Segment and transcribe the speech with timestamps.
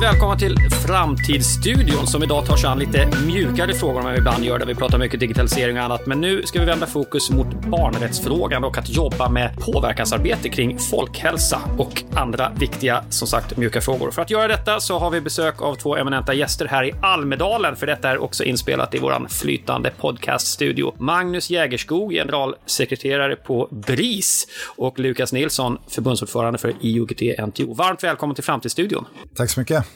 [0.00, 0.56] Varmt välkomna till
[0.86, 4.66] Framtidsstudion som idag tar sig an lite mjukare frågor än vad vi ibland gör där
[4.66, 6.06] vi pratar mycket digitalisering och annat.
[6.06, 11.60] Men nu ska vi vända fokus mot barnrättsfrågan och att jobba med påverkansarbete kring folkhälsa
[11.78, 14.10] och andra viktiga, som sagt, mjuka frågor.
[14.10, 17.76] För att göra detta så har vi besök av två eminenta gäster här i Almedalen,
[17.76, 20.94] för detta är också inspelat i våran flytande podcaststudio.
[20.98, 24.46] Magnus Jägerskog, generalsekreterare på BRIS
[24.76, 27.74] och Lukas Nilsson, förbundsordförande för IOGT-NTO.
[27.74, 29.04] Varmt välkommen till Framtidsstudion.
[29.36, 29.87] Tack så mycket.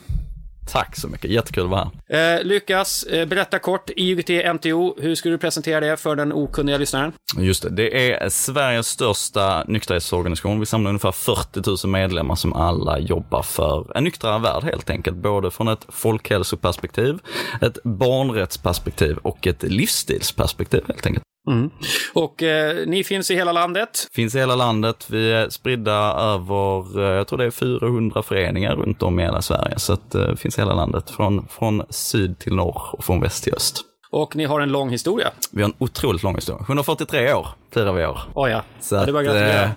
[0.73, 2.39] Tack så mycket, jättekul att vara här.
[2.39, 7.13] Eh, Lukas, eh, berätta kort, IOGT-NTO, hur skulle du presentera det för den okunniga lyssnaren?
[7.39, 10.61] Just det, det är Sveriges största nykterhetsorganisation.
[10.61, 15.17] Vi samlar ungefär 40 000 medlemmar som alla jobbar för en nyktrare värld helt enkelt.
[15.17, 17.19] Både från ett folkhälsoperspektiv,
[17.61, 21.25] ett barnrättsperspektiv och ett livsstilsperspektiv helt enkelt.
[21.49, 21.71] Mm.
[22.13, 24.09] Och eh, ni finns i hela landet?
[24.13, 25.07] Finns i hela landet.
[25.11, 29.43] Vi är spridda över, eh, jag tror det är 400 föreningar runt om i hela
[29.43, 29.79] Sverige.
[29.79, 33.45] Så det eh, finns i hela landet, från, från syd till norr och från väst
[33.45, 33.81] till öst.
[34.11, 35.31] Och ni har en lång historia.
[35.53, 36.63] Vi har en otroligt lång historia.
[36.67, 38.21] 143 år vi i år.
[38.35, 38.63] Oh ja.
[38.81, 39.71] Så ja, det var att,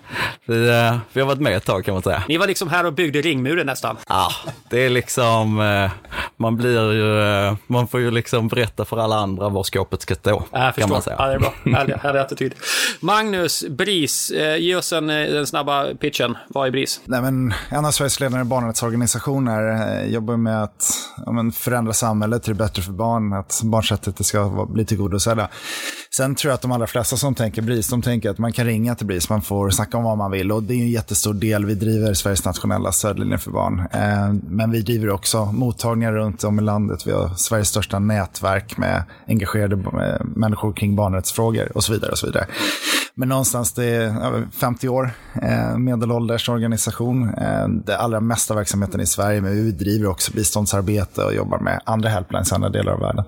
[0.46, 2.24] vi, eh, vi har varit med ett tag kan man säga.
[2.28, 3.98] Ni var liksom här och byggde ringmuren nästan.
[4.08, 4.32] Ja,
[4.70, 5.92] det är liksom, eh,
[6.38, 10.16] man blir ju, eh, man får ju liksom berätta för alla andra var skåpet ska
[10.16, 10.44] stå.
[10.52, 11.16] Jag kan man säga.
[11.20, 11.54] Ja, det är bra.
[11.66, 12.54] Härlig, härlig attityd.
[13.00, 16.38] Magnus, BRIS, ge oss en, den snabba pitchen.
[16.48, 17.02] Vad är BRIS?
[17.06, 20.94] Nej, men, en av Sveriges ledande barnrättsorganisationer jobbar med att
[21.26, 25.50] ja, men, förändra samhället till det bättre för barn, att barnsättet ska bli tillgodosedda.
[26.18, 28.66] Sen tror jag att de allra flesta som tänker BRIS, de tänker att man kan
[28.66, 31.33] ringa till BRIS, man får snacka om vad man vill och det är en jättestor
[31.33, 31.66] del.
[31.66, 33.80] Vi driver Sveriges nationella stödlinje för barn.
[33.91, 37.08] Eh, men vi driver också mottagningar runt om i landet.
[37.08, 42.11] Vi har Sveriges största nätverk med engagerade eh, människor kring barnrättsfrågor och så vidare.
[42.11, 42.45] Och så vidare.
[43.16, 47.31] Men någonstans det är 50 år, eh, medelålders organisation.
[47.85, 52.09] Det allra mesta verksamheten i Sverige, men vi driver också biståndsarbete och jobbar med andra
[52.09, 53.25] helplines i andra delar av världen.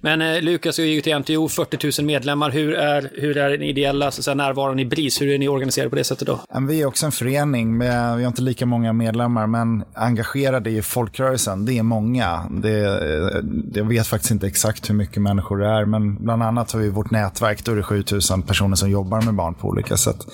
[0.00, 2.50] Men eh, Lukas och IOGT-NTO, 40 000 medlemmar.
[2.50, 5.20] Hur är, hur är den ideella så säga, närvaron i BRIS?
[5.20, 6.40] Hur är ni organiserade på det sättet då?
[6.68, 7.76] Vi är också en förening.
[7.76, 12.44] Med, vi har inte lika många medlemmar, men engagerade i folkrörelsen, det är många.
[12.50, 16.72] Det, eh, jag vet faktiskt inte exakt hur mycket människor det är, men bland annat
[16.72, 17.64] har vi vårt nätverk.
[17.64, 20.26] Då är det 7000 personer som jobbar med barn på olika sätt.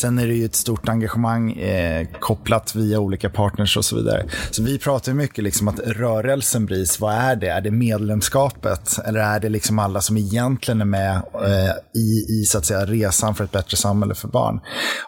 [0.00, 4.24] Sen är det ju ett stort engagemang eh, kopplat via olika partners och så vidare.
[4.50, 7.48] Så vi pratar mycket liksom att rörelsen BRIS, vad är det?
[7.48, 8.98] Är det medlemskapet?
[9.06, 12.81] Eller är det liksom alla som egentligen är med eh, i, i så att säga,
[12.86, 14.60] resan för ett bättre samhälle för barn?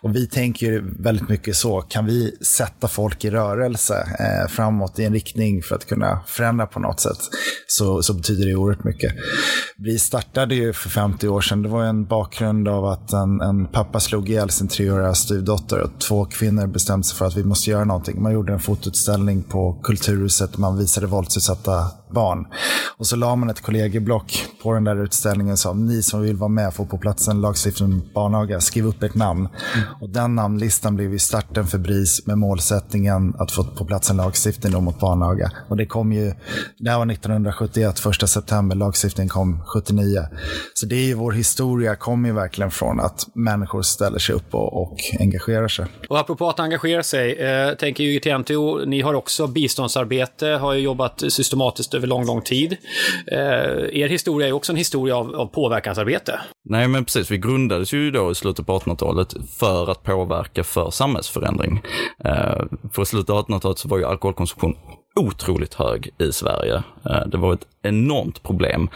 [0.03, 5.05] Och vi tänker väldigt mycket så, kan vi sätta folk i rörelse eh, framåt i
[5.05, 7.19] en riktning för att kunna förändra på något sätt,
[7.67, 9.13] så, så betyder det oerhört mycket.
[9.77, 13.67] Vi startade ju för 50 år sedan, det var en bakgrund av att en, en
[13.67, 17.71] pappa slog ihjäl sin treåriga styvdotter och två kvinnor bestämde sig för att vi måste
[17.71, 18.23] göra någonting.
[18.23, 22.47] Man gjorde en fotoutställning på Kulturhuset man visade våldsutsatta barn.
[22.99, 26.37] Och så la man ett kollegieblock på den där utställningen och sa ni som vill
[26.37, 29.41] vara med får på plats en lagstiftning om barnaga, skriv upp ert namn.
[29.41, 29.87] Mm.
[30.01, 34.17] Och den namnlistan blev ju starten för BRIS med målsättningen att få på plats en
[34.17, 35.51] lagstiftning mot barnaga.
[35.69, 36.33] Och det kom ju,
[36.79, 40.27] det här var 1971, första september, lagstiftningen kom 79.
[40.75, 44.55] Så det är ju vår historia, kommer ju verkligen från att människor ställer sig upp
[44.55, 45.87] och, och engagerar sig.
[46.09, 50.75] Och apropå att engagera sig, eh, tänker ju till NTO, ni har också biståndsarbete, har
[50.75, 52.77] ju jobbat systematiskt över lång, lång tid.
[53.27, 53.39] Eh,
[54.03, 56.41] er historia är också en historia av, av påverkansarbete.
[56.67, 57.31] Nej, men precis.
[57.31, 61.83] Vi grundades ju då i slutet på 1800-talet för att påverka för samhällsförändring.
[62.25, 64.77] Eh, för slutet av 1800-talet så var ju alkoholkonsumtion
[65.21, 66.83] otroligt hög i Sverige.
[67.11, 68.89] Eh, det var ett enormt problem.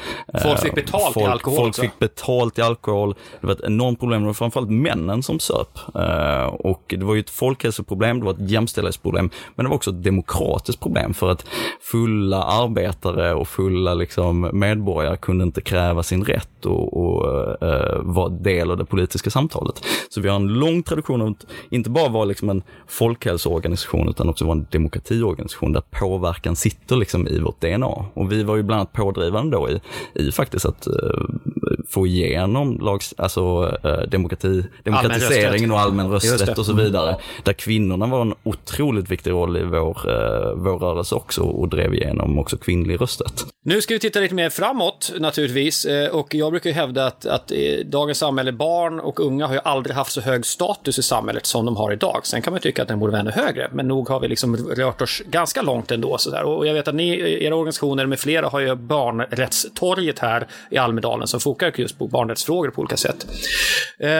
[0.42, 1.82] Folk fick betalt folk, i alkohol Folk också.
[1.82, 3.14] fick betalt i alkohol.
[3.40, 4.20] Det var ett enormt problem.
[4.20, 5.78] Det var framförallt männen som söp.
[5.94, 9.90] Eh, och det var ju ett folkhälsoproblem, det var ett jämställdhetsproblem, men det var också
[9.90, 11.46] ett demokratiskt problem för att
[11.80, 17.26] fulla arbetare och fulla liksom, medborgare kunde inte kräva sin rätt och, och
[17.62, 19.84] uh, vara del av det politiska samtalet.
[20.10, 24.28] Så vi har en lång tradition av att inte bara vara liksom en folkhälsoorganisation utan
[24.28, 27.86] också vara en demokratiorganisation där påverkan sitter liksom i vårt DNA.
[28.14, 29.80] Och vi var ju bland annat pådrivande då i,
[30.14, 31.24] i faktiskt att uh,
[31.88, 37.16] få igenom lags, alltså, uh, demokrati, demokratiseringen och allmän rösträtt och så vidare.
[37.44, 41.94] Där kvinnorna var en otroligt viktig roll i vår, uh, vår rörelse också och drev
[41.94, 43.46] igenom också kvinnlig rösträtt.
[43.68, 45.84] Nu ska vi titta lite mer framåt naturligtvis.
[45.84, 49.60] Eh, och jag brukar hävda att, att eh, dagens samhälle, barn och unga har ju
[49.64, 52.20] aldrig haft så hög status i samhället som de har idag.
[52.22, 54.56] Sen kan man tycka att den borde vara ännu högre, men nog har vi liksom
[54.56, 56.18] rört oss ganska långt ändå.
[56.18, 56.42] Så där.
[56.44, 61.28] Och jag vet att ni, era organisationer med flera har ju barnrättstorget här i Almedalen
[61.28, 63.26] som fokar just på barnrättsfrågor på olika sätt.
[63.98, 64.10] Eh,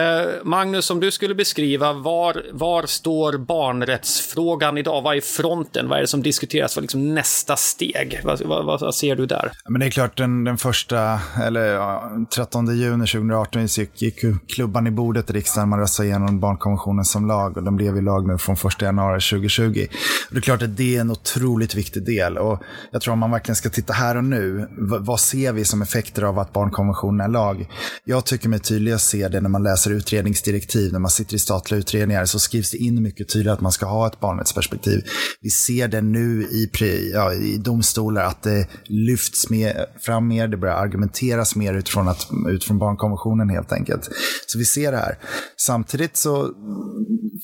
[0.43, 5.01] Magnus, om du skulle beskriva var, var står barnrättsfrågan idag?
[5.01, 5.89] Vad är fronten?
[5.89, 6.75] Vad är det som diskuteras?
[6.75, 8.21] Vad är liksom nästa steg?
[8.23, 9.51] Vad, vad, vad ser du där?
[9.69, 14.15] Men det är klart, den, den första, eller ja, 13 juni 2018 gick, gick
[14.55, 15.69] klubban i bordet i riksdagen.
[15.69, 19.21] Man röstade igenom barnkonventionen som lag och den blev i lag nu från 1 januari
[19.21, 19.87] 2020.
[20.29, 22.37] Och det är klart att det är en otroligt viktig del.
[22.37, 24.67] Och jag tror om man verkligen ska titta här och nu,
[24.99, 27.67] vad ser vi som effekter av att barnkonventionen är lag?
[28.03, 31.79] Jag tycker mig tydligast se det när man läser utredningsdirektiv, när man sitter i statliga
[31.79, 35.01] utredningar, så skrivs det in mycket tydligare att man ska ha ett barnrättsperspektiv.
[35.41, 36.69] Vi ser det nu i,
[37.13, 42.27] ja, i domstolar, att det lyfts mer, fram mer, det börjar argumenteras mer utifrån, att,
[42.49, 44.09] utifrån barnkonventionen helt enkelt.
[44.47, 45.17] Så vi ser det här.
[45.57, 46.53] Samtidigt så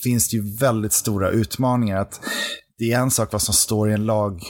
[0.04, 1.98] finns det ju väldigt stora utmaningar.
[2.02, 2.22] att
[2.78, 4.42] det är en sak vad som står i en lag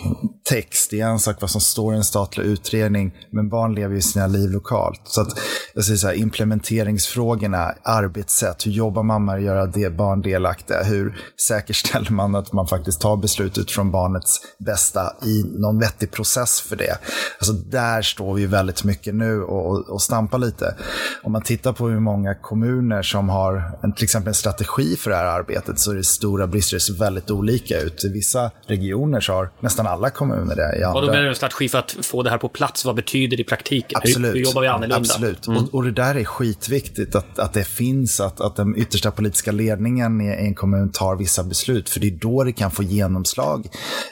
[0.49, 3.95] text, det är en sak vad som står i en statlig utredning, men barn lever
[3.95, 5.01] ju sina liv lokalt.
[5.03, 5.39] Så att,
[5.73, 10.83] jag säger så här, implementeringsfrågorna, arbetssätt, hur jobbar man med att göra det barn delaktiga?
[10.83, 16.61] Hur säkerställer man att man faktiskt tar beslut utifrån barnets bästa i någon vettig process
[16.61, 16.97] för det?
[17.39, 20.75] Alltså där står vi väldigt mycket nu och, och, och stampar lite.
[21.23, 25.09] Om man tittar på hur många kommuner som har en, till exempel en strategi för
[25.09, 28.51] det här arbetet så är det stora brister, det ser väldigt olika ut I vissa
[28.67, 30.79] regioner så har nästan alla kommuner det.
[30.79, 30.99] I andra.
[30.99, 32.85] Och då menar du en strategi för att få det här på plats?
[32.85, 33.97] Vad betyder det i praktiken?
[34.03, 34.29] Absolut.
[34.29, 34.95] Hur, hur jobbar vi annorlunda?
[34.95, 35.47] Absolut.
[35.47, 35.63] Mm.
[35.63, 39.51] Och, och, det där är skitviktigt, att, att det finns, att, att den yttersta politiska
[39.51, 41.89] ledningen i en kommun tar vissa beslut.
[41.89, 43.65] För det är då det kan få genomslag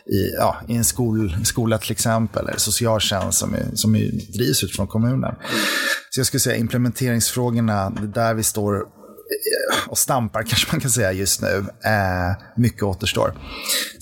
[0.06, 4.64] i, ja, i en skol, skola till exempel, eller socialtjänst som, är, som är, drivs
[4.64, 5.36] utifrån kommunen.
[6.10, 8.86] Så jag skulle säga implementeringsfrågorna, det är där vi står
[9.88, 11.66] och stampar kanske man kan säga just nu.
[11.86, 13.34] Eh, mycket återstår.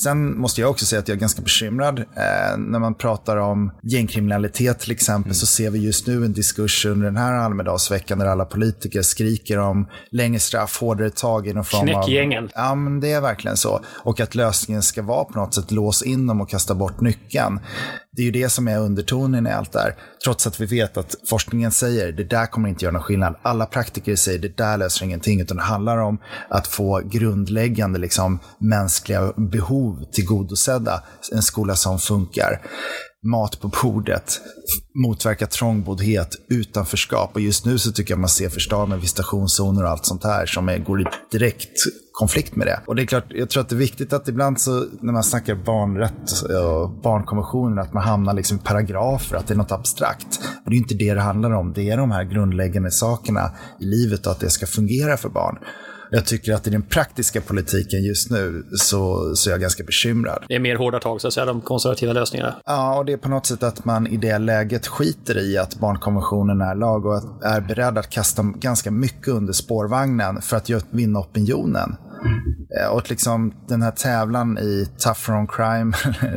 [0.03, 1.99] Sen måste jag också säga att jag är ganska bekymrad.
[1.99, 5.35] Eh, när man pratar om gängkriminalitet till exempel mm.
[5.35, 9.57] så ser vi just nu en diskurs under den här Almedalsveckan där alla politiker skriker
[9.57, 12.03] om längre straff, hårdare tag i någon form av...
[12.03, 12.49] Knäckgängen.
[12.55, 13.81] Ja, men det är verkligen så.
[13.87, 17.59] Och att lösningen ska vara på något sätt lås in dem och kasta bort nyckeln.
[18.15, 19.95] Det är ju det som är undertonen i allt det här.
[20.23, 23.35] Trots att vi vet att forskningen säger det där kommer inte göra någon skillnad.
[23.41, 25.41] Alla praktiker säger det där löser ingenting.
[25.41, 26.17] Utan det handlar om
[26.49, 31.03] att få grundläggande liksom, mänskliga behov tillgodosedda.
[31.31, 32.61] En skola som funkar
[33.23, 34.41] mat på bordet,
[34.95, 37.29] motverka trångboddhet, utanförskap.
[37.33, 40.45] Och just nu så tycker jag man ser förslag med visitationszoner och allt sånt här
[40.45, 41.71] som är, går i direkt
[42.11, 42.79] konflikt med det.
[42.85, 45.23] Och det är klart, jag tror att det är viktigt att ibland så när man
[45.23, 50.39] snackar barnrätt och barnkonventionen att man hamnar liksom i paragrafer, att det är något abstrakt.
[50.63, 51.73] Men det är inte det det handlar om.
[51.73, 55.57] Det är de här grundläggande sakerna i livet och att det ska fungera för barn.
[56.13, 60.43] Jag tycker att i den praktiska politiken just nu så, så är jag ganska bekymrad.
[60.47, 62.55] Det är mer hårda tag, så att säga, de konservativa lösningarna.
[62.65, 65.75] Ja, och det är på något sätt att man i det läget skiter i att
[65.75, 71.19] barnkonventionen är lag och är beredd att kasta ganska mycket under spårvagnen för att vinna
[71.19, 71.95] opinionen.
[72.25, 72.91] Mm.
[72.91, 75.93] Och liksom den här tävlan i Tougher on crime,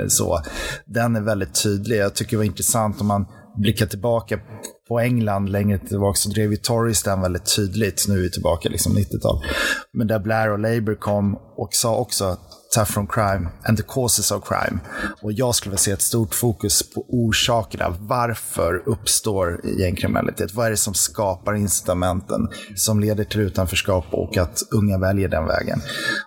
[0.08, 0.40] så,
[0.86, 1.96] den är väldigt tydlig.
[1.98, 3.26] Jag tycker det var intressant om man
[3.56, 4.38] blickar tillbaka
[4.88, 8.04] på England längre tillbaka så drev ju Tories den väldigt tydligt.
[8.08, 9.44] Nu är vi tillbaka liksom 90-tal.
[9.92, 12.36] Men där Blair och Labour kom och sa också
[12.74, 14.78] tough from crime and the causes of crime.
[15.22, 17.94] Och jag skulle vilja se ett stort fokus på orsakerna.
[18.00, 20.54] Varför uppstår gängkriminalitet?
[20.54, 25.46] Vad är det som skapar incitamenten som leder till utanförskap och att unga väljer den
[25.46, 25.80] vägen?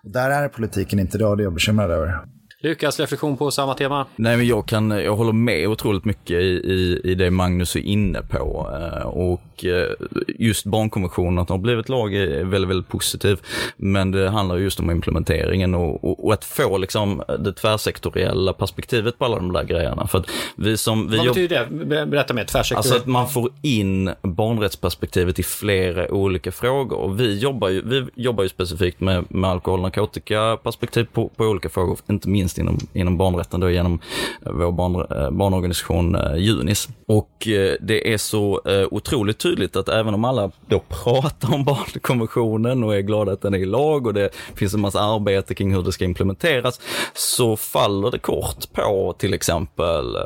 [0.04, 2.37] Och där är politiken inte idag, det är jag bekymrad över.
[2.60, 4.06] Lukas, reflektion på samma tema?
[4.16, 7.80] Nej, men jag kan, jag håller med otroligt mycket i, i, i det Magnus är
[7.80, 8.70] inne på.
[8.74, 9.92] Eh, och eh,
[10.40, 13.40] just barnkonventionen, att den har blivit lag är väldigt, väldigt positiv.
[13.78, 19.20] Men det handlar just om implementeringen och, och, och, att få liksom det tvärsektoriella perspektivet
[19.20, 20.08] på alla de där grejerna.
[20.08, 22.06] För att vi som, vi Vad betyder det?
[22.06, 22.78] Berätta mer, tvärsektoriellt.
[22.78, 26.98] Alltså att man får in barnrättsperspektivet i flera olika frågor.
[26.98, 31.44] Och vi jobbar ju, vi jobbar ju specifikt med, med alkohol och narkotikaperspektiv på, på
[31.44, 34.00] olika frågor, inte minst faktiskt inom, inom barnrätten då genom
[34.46, 36.88] eh, vår barn, eh, barnorganisation eh, Junis.
[37.08, 37.48] Och
[37.80, 38.62] det är så
[38.92, 43.54] otroligt tydligt att även om alla då pratar om barnkonventionen och är glada att den
[43.54, 46.80] är i lag och det finns en massa arbete kring hur det ska implementeras,
[47.14, 50.18] så faller det kort på till exempel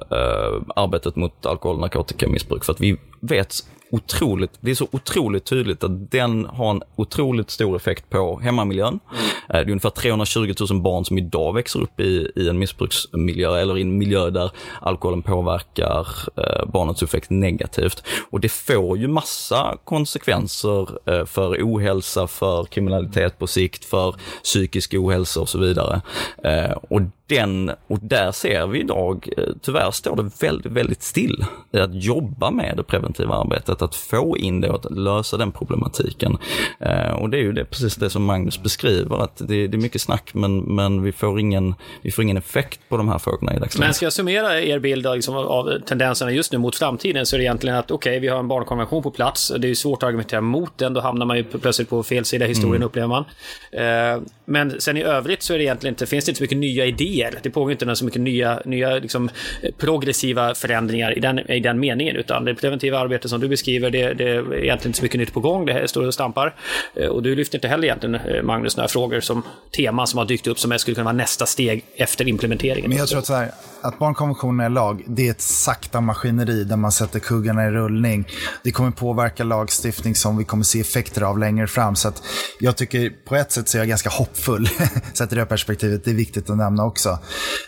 [0.75, 3.53] arbetet mot alkohol och narkotikamissbruk för att vi vet
[3.91, 8.99] otroligt, det är så otroligt tydligt att den har en otroligt stor effekt på hemmamiljön.
[9.11, 9.31] Mm.
[9.47, 13.77] Det är ungefär 320 000 barn som idag växer upp i, i en missbruksmiljö eller
[13.77, 16.07] i en miljö där alkoholen påverkar
[16.37, 18.03] eh, barnets uppväxt negativt.
[18.29, 24.93] Och det får ju massa konsekvenser eh, för ohälsa, för kriminalitet på sikt, för psykisk
[24.93, 26.01] ohälsa och så vidare.
[26.43, 27.01] Eh, och
[27.35, 32.03] den, och där ser vi idag, eh, tyvärr står det väldigt, väldigt still i att
[32.03, 36.37] jobba med det preventiva arbetet, att få in det och att lösa den problematiken.
[36.79, 39.81] Eh, och det är ju det, precis det som Magnus beskriver, att det, det, är
[39.81, 43.55] mycket snack men, men vi, får ingen, vi får ingen effekt på de här frågorna
[43.55, 43.87] i dagsläget.
[43.87, 47.35] Men ska jag summera er bild av, liksom, av tendenserna just nu mot framtiden så
[47.35, 50.03] är det egentligen att okej, okay, vi har en barnkonvention på plats, det är svårt
[50.03, 52.85] att argumentera mot den, då hamnar man ju plötsligt på fel sida historien mm.
[52.85, 53.25] upplever man.
[53.71, 56.57] Eh, men sen i övrigt så är det egentligen inte, finns det inte så mycket
[56.57, 57.20] nya idéer.
[57.43, 59.29] Det pågår inte så mycket nya, nya liksom,
[59.77, 64.13] progressiva förändringar i den, i den meningen, utan det preventiva arbetet som du beskriver, det,
[64.13, 65.65] det är egentligen inte så mycket nytt på gång.
[65.65, 66.55] Det står och stampar.
[66.95, 69.43] Eh, och du lyfter inte heller egentligen, eh, Magnus, några frågor som
[69.75, 72.89] teman som har dykt upp som skulle kunna vara nästa steg efter implementeringen.
[72.89, 73.51] Men jag tror att så här,
[73.81, 78.27] att barnkonventionen är lag, det är ett sakta maskineri där man sätter kuggarna i rullning.
[78.63, 81.95] Det kommer påverka lagstiftning som vi kommer se effekter av längre fram.
[81.95, 82.23] Så att
[82.59, 84.69] jag tycker på ett sätt så är jag ganska hoppfull,
[85.13, 86.05] sett i det perspektivet.
[86.05, 87.10] Det är viktigt att nämna också.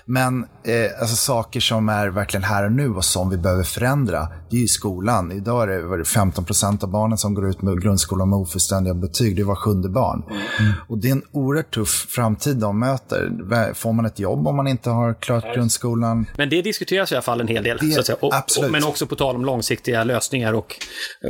[0.05, 4.27] Men eh, alltså saker som är verkligen här och nu och som vi behöver förändra,
[4.49, 5.31] det är ju skolan.
[5.31, 9.35] Idag är det 15 procent av barnen som går ut med grundskolan med ofullständiga betyg.
[9.35, 10.23] Det var sjunde barn.
[10.59, 10.73] Mm.
[10.87, 13.73] Och det är en oerhört tuff framtid de möter.
[13.73, 15.73] Får man ett jobb om man inte har klarat grundskolan?
[15.83, 16.25] skolan.
[16.37, 17.77] Men det diskuteras i alla fall en hel del.
[17.77, 20.75] Det, och, och, men också på tal om långsiktiga lösningar och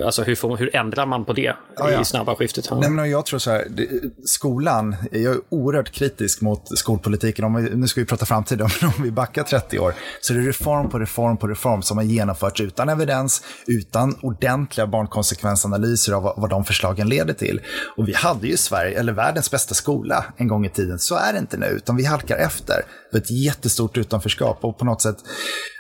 [0.05, 2.01] alltså hur, får, hur ändrar man på det ja, ja.
[2.01, 2.69] i snabba skiftet?
[2.71, 3.87] Nej, men jag tror så här, det,
[4.25, 7.45] skolan, jag är oerhört kritisk mot skolpolitiken.
[7.45, 10.37] Om vi, nu ska vi prata framtid, men om vi backar 30 år så är
[10.37, 16.23] det reform på reform på reform som har genomförts utan evidens, utan ordentliga barnkonsekvensanalyser av
[16.23, 17.61] vad, vad de förslagen leder till.
[17.97, 20.99] Och vi hade ju Sverige, eller världens bästa skola en gång i tiden.
[20.99, 22.81] Så är det inte nu, utan vi halkar efter.
[23.15, 25.17] Ett jättestort utanförskap och på något sätt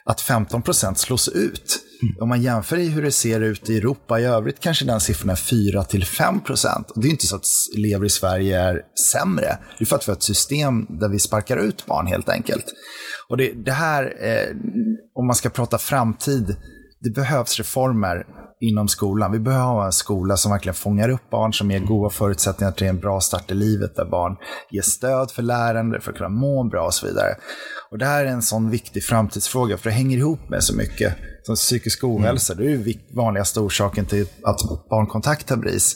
[0.05, 1.79] att 15 procent slås ut.
[2.19, 5.29] Om man jämför i hur det ser ut i Europa i övrigt kanske den siffran
[5.29, 6.91] är 4-5 procent.
[6.95, 7.45] Det är inte så att
[7.75, 8.81] elever i Sverige är
[9.11, 9.57] sämre.
[9.77, 12.65] Det är för att vi har ett system där vi sparkar ut barn helt enkelt.
[13.29, 14.55] Och det, det här, eh,
[15.15, 16.55] om man ska prata framtid,
[17.03, 18.25] det behövs reformer
[18.59, 19.31] inom skolan.
[19.31, 22.87] Vi behöver ha en skola som verkligen fångar upp barn, som ger goda förutsättningar till
[22.87, 24.35] en bra start i livet, där barn
[24.71, 27.35] ger stöd för lärande, för att kunna må bra och så vidare.
[27.91, 31.15] Och det här är en sån viktig framtidsfråga, för det hänger ihop med så mycket.
[31.43, 32.65] Som psykisk ohälsa, mm.
[32.65, 35.95] det är ju vanligaste orsaken till att barnkontakten bris.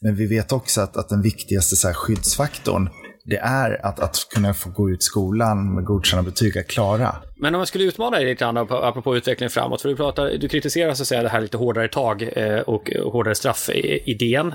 [0.00, 2.88] Men vi vet också att, att den viktigaste så här, skyddsfaktorn
[3.28, 7.16] det är att, att kunna få gå ut skolan med godkända betyg, att klara.
[7.38, 10.48] Men om jag skulle utmana dig lite grann apropå utvecklingen framåt, för du, pratar, du
[10.48, 14.54] kritiserar så att säga det här lite hårdare tag eh, och hårdare straff-idén.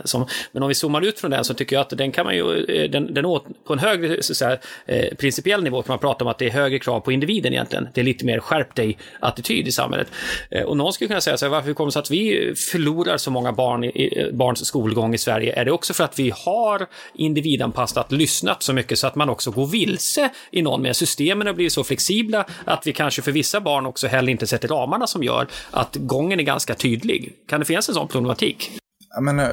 [0.51, 2.65] men om vi zoomar ut från den så tycker jag att den kan man ju,
[2.65, 6.25] eh, den, den åt, på en högre så säga, eh, principiell nivå kan man prata
[6.25, 7.87] om att det är högre krav på individen egentligen.
[7.93, 10.07] Det är lite mer skärp dig-attityd i samhället.
[10.65, 13.31] Och någon skulle kunna säga så här, varför kommer det sig att vi förlorar så
[13.31, 15.53] många barn i, barns skolgång i Sverige?
[15.53, 19.51] Är det också för att vi har individanpassat, lyssnat så mycket så att man också
[19.51, 23.61] går vilse i någon med systemen har blivit så flexibla att vi kanske för vissa
[23.61, 27.33] barn också heller inte sätter ramarna som gör att gången är ganska tydlig.
[27.47, 28.71] Kan det finnas en sån problematik?
[29.15, 29.51] Jag menar, eh,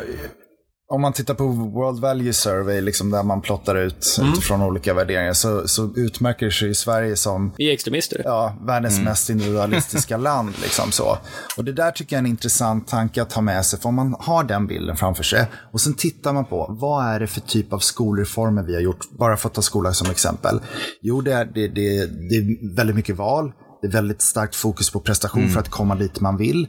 [0.90, 4.32] om man tittar på World Value Survey, liksom där man plottar ut mm.
[4.32, 8.22] utifrån olika värderingar, så, så utmärker sig Sverige som Vi är extremister.
[8.24, 9.04] Ja, världens mm.
[9.04, 10.54] mest individualistiska land.
[10.62, 11.18] Liksom så.
[11.56, 13.94] Och Det där tycker jag är en intressant tanke att ta med sig, för om
[13.94, 17.40] man har den bilden framför sig och sen tittar man på vad är det för
[17.40, 20.60] typ av skolreformer vi har gjort, bara för att ta skolan som exempel.
[21.00, 24.90] Jo, det är, det, det, det är väldigt mycket val, det är väldigt starkt fokus
[24.90, 25.52] på prestation mm.
[25.52, 26.68] för att komma dit man vill.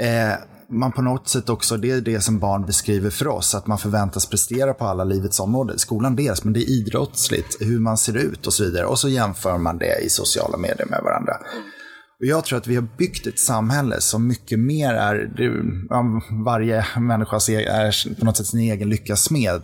[0.00, 0.34] Eh,
[0.70, 3.78] man på något sätt också, det är det som barn beskriver för oss, att man
[3.78, 5.78] förväntas prestera på alla livets områden.
[5.78, 8.86] Skolan dels, men det är idrottsligt, hur man ser ut och så vidare.
[8.86, 11.32] Och så jämför man det i sociala medier med varandra.
[12.20, 15.30] Och jag tror att vi har byggt ett samhälle som mycket mer är,
[16.44, 19.62] varje människa är på något sätt sin egen lyckas smed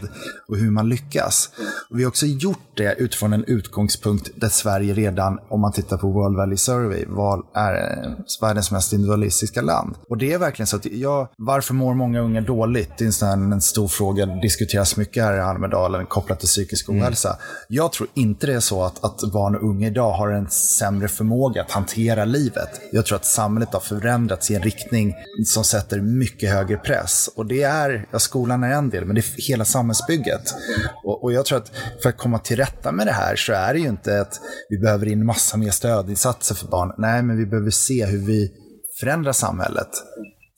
[0.48, 1.50] och hur man lyckas.
[1.90, 5.96] Och vi har också gjort det utifrån en utgångspunkt där Sverige redan, om man tittar
[5.96, 9.94] på World Value Survey, var, är världens mest individualistiska land.
[10.08, 12.90] Och det är verkligen så att, ja, varför mår många unga dåligt?
[12.98, 17.02] Det är en, en stor fråga, diskuteras mycket här i Almedalen kopplat till psykisk mm.
[17.02, 17.28] ohälsa.
[17.28, 17.40] Mm.
[17.68, 21.08] Jag tror inte det är så att, att barn och unga idag har en sämre
[21.08, 22.80] förmåga att hantera liv livet.
[22.92, 27.30] Jag tror att samhället har förändrats i en riktning som sätter mycket högre press.
[27.36, 30.54] Och det är, ja, skolan är en del, men det är hela samhällsbygget.
[31.04, 31.72] Och, och jag tror att
[32.02, 34.78] för att komma till rätta med det här så är det ju inte att vi
[34.78, 36.92] behöver in massa mer stödinsatser för barn.
[36.98, 38.50] Nej, men vi behöver se hur vi
[39.00, 39.88] förändrar samhället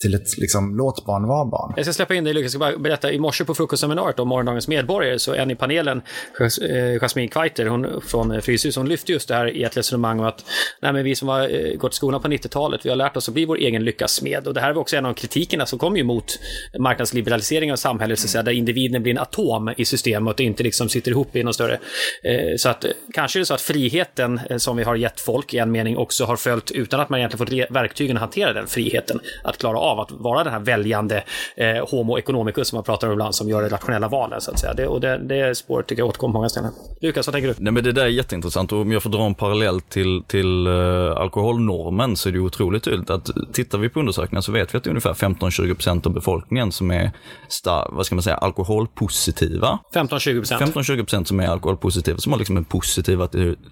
[0.01, 1.73] till ett, liksom, låt barn vara barn.
[1.77, 4.29] Jag ska släppa in dig Lukas, jag ska bara berätta, i morse på frukostseminariet om
[4.29, 6.03] morgondagens medborgare, så en i panelen,
[6.41, 10.27] eh, Jasmine Kveiter, hon från Fryshus, hon lyfte just det här i ett resonemang om
[10.27, 10.45] att
[10.83, 13.29] nej, men vi som har eh, gått i skolan på 90-talet, vi har lärt oss
[13.29, 14.47] att bli vår egen lyckas smed.
[14.47, 16.39] Och det här var också en av kritikerna som kom ju mot
[16.79, 20.63] marknadsliberaliseringen av samhället, så att säga, där individen blir en atom i systemet och inte
[20.63, 21.79] liksom sitter ihop i något större.
[22.23, 25.59] Eh, så att kanske är det så att friheten som vi har gett folk i
[25.59, 29.21] en mening också har följt utan att man egentligen fått verktygen att hantera den friheten,
[29.45, 31.25] att klara av att vara den här väljande
[31.57, 34.43] eh, homo economicus som man pratar om ibland, som gör det rationella valet.
[34.43, 34.75] Så att säga.
[34.75, 36.73] Det, och det, det spåret tycker jag återkommer på många ställen.
[37.01, 37.55] Lukas, vad tänker du?
[37.59, 40.67] Nej, men det där är jätteintressant och om jag får dra en parallell till, till
[40.67, 44.79] uh, alkoholnormen så är det otroligt tydligt att tittar vi på undersökningar så vet vi
[44.79, 47.11] att det är ungefär 15-20% av befolkningen som är,
[47.49, 49.79] sta, vad ska man säga, alkoholpositiva.
[49.95, 50.73] 15-20%?
[50.73, 53.23] 15-20% som är alkoholpositiva, som har liksom en positiv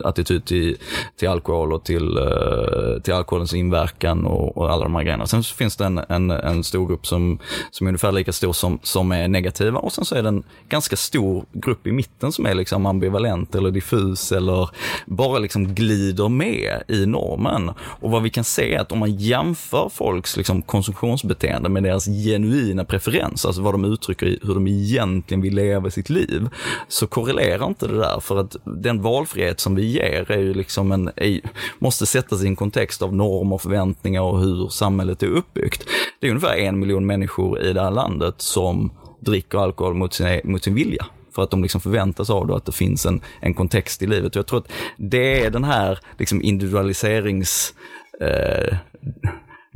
[0.05, 0.77] attityd till,
[1.19, 5.27] till alkohol och till, uh, till alkoholens inverkan och, och alla de här grejerna.
[5.27, 7.39] Sen så finns det en, en, en stor grupp som,
[7.71, 10.43] som är ungefär lika stor som, som är negativa och sen så är det en
[10.69, 14.71] ganska stor grupp i mitten som är liksom ambivalent eller diffus eller
[15.07, 17.71] bara liksom glider med i normen.
[17.79, 22.07] Och vad vi kan se är att om man jämför folks liksom konsumtionsbeteende med deras
[22.07, 26.49] genuina preferenser, alltså vad de uttrycker i hur de egentligen vill leva sitt liv,
[26.89, 30.93] så korrelerar inte det där för att den valfrihet som vi ger är ju liksom
[30.93, 31.41] en, är,
[31.79, 35.85] måste sättas i en kontext av normer, förväntningar och hur samhället är uppbyggt.
[36.21, 40.27] Det är ungefär en miljon människor i det här landet som dricker alkohol mot sin,
[40.27, 43.21] e- mot sin vilja för att de liksom förväntas av då att det finns en,
[43.41, 44.37] en kontext i livet.
[44.37, 47.75] Och jag tror att det är den här liksom individualiserings
[48.21, 48.77] eh,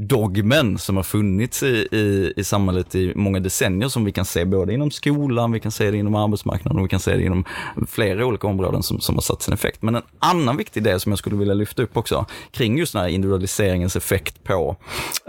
[0.07, 4.45] dogmen som har funnits i, i, i samhället i många decennier som vi kan se
[4.45, 7.45] både inom skolan, vi kan se det inom arbetsmarknaden och vi kan se det inom
[7.89, 9.83] flera olika områden som, som har satt sin effekt.
[9.83, 13.03] Men en annan viktig del som jag skulle vilja lyfta upp också kring just den
[13.03, 14.77] här individualiseringens effekt på,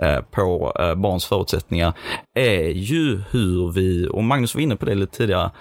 [0.01, 1.94] eh, på eh, barns förutsättningar
[2.36, 5.51] är ju hur vi, och Magnus var inne på det lite tidigare,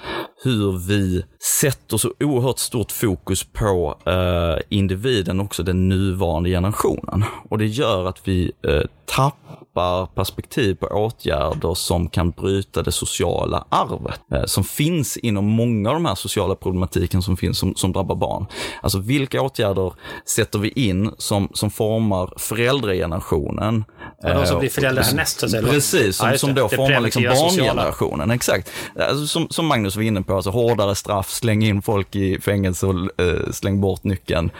[0.44, 1.24] hur vi
[1.60, 7.24] sätter så oerhört stort fokus på eh, individen, också den nuvarande generationen.
[7.48, 13.64] Och det gör att vi eh, tappar perspektiv på åtgärder som kan bryta det sociala
[13.68, 17.92] arvet eh, som finns inom många av de här sociala problematiken som finns som, som
[17.92, 18.46] drabbar barn.
[18.82, 19.92] Alltså vilka åtgärder
[20.26, 23.84] sätter vi in som, som formar föräldragenerationen?
[24.22, 25.42] Ja, de som blir föräldrar härnäst?
[25.42, 25.62] Eller?
[25.62, 28.30] Precis, som, ja, som då formar liksom barngenerationen.
[28.30, 28.70] Exakt.
[28.98, 32.86] Alltså, som, som Magnus var inne på, alltså hårdare straff, släng in folk i fängelse
[32.86, 34.50] och uh, släng bort nyckeln.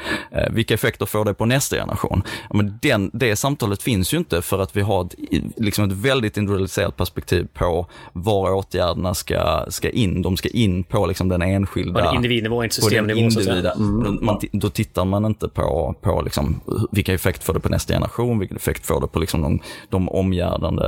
[0.51, 2.23] Vilka effekter får det på nästa generation?
[2.51, 5.15] Ja, men den, det samtalet finns ju inte för att vi har ett,
[5.57, 10.23] liksom ett väldigt individualiserat perspektiv på var åtgärderna ska, ska in.
[10.23, 12.11] De ska in på liksom den enskilda...
[12.11, 13.19] På individnivå, inte systemnivå.
[13.19, 13.73] Individa.
[13.73, 14.19] Mm.
[14.23, 18.39] Man, då tittar man inte på, på liksom, vilka effekter får det på nästa generation,
[18.39, 20.85] vilken effekt får det på liksom de, de omgärdande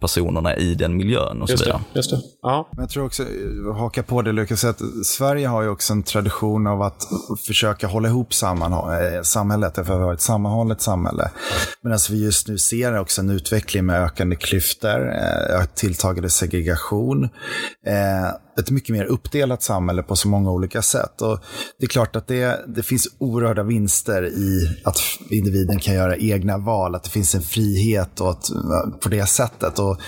[0.00, 1.80] personerna i den miljön och så vidare.
[1.92, 2.20] Det, just det.
[2.42, 2.68] Ja.
[2.70, 3.24] Men jag tror också,
[3.76, 7.02] haka på det Lukas, att Sverige har ju också en tradition av att
[7.46, 11.30] försöka hålla ihop samman, eh, samhället, för att vara ett sammanhållet samhälle.
[11.82, 17.24] Medan vi just nu ser också en utveckling med ökande klyftor, eh, tilltagande segregation.
[17.86, 18.28] Eh,
[18.60, 21.22] ett mycket mer uppdelat samhälle på så många olika sätt.
[21.22, 21.38] Och
[21.78, 24.98] det är klart att det, det finns oerhörda vinster i att
[25.30, 29.26] individen kan göra egna val, att det finns en frihet och att, eh, på det
[29.26, 29.78] sättet.
[29.78, 30.00] Och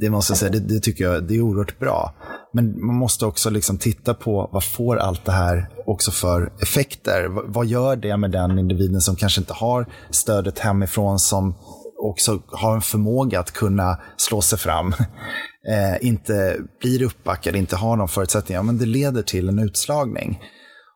[0.00, 2.14] det måste jag säga, det, det tycker jag det är oerhört bra.
[2.52, 7.28] Men man måste också liksom titta på vad får allt det här också för effekter?
[7.46, 11.54] Vad gör det med den individen som kanske inte har stödet hemifrån, som
[11.98, 14.88] också har en förmåga att kunna slå sig fram,
[15.68, 20.40] eh, inte blir uppbackad, inte har de förutsättningar, men det leder till en utslagning.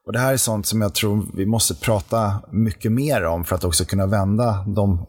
[0.07, 3.57] Och Det här är sånt som jag tror vi måste prata mycket mer om för
[3.57, 5.07] att också kunna vända de,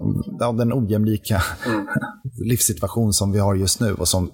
[0.57, 1.87] den ojämlika mm.
[2.49, 4.31] livssituation som vi har just nu och som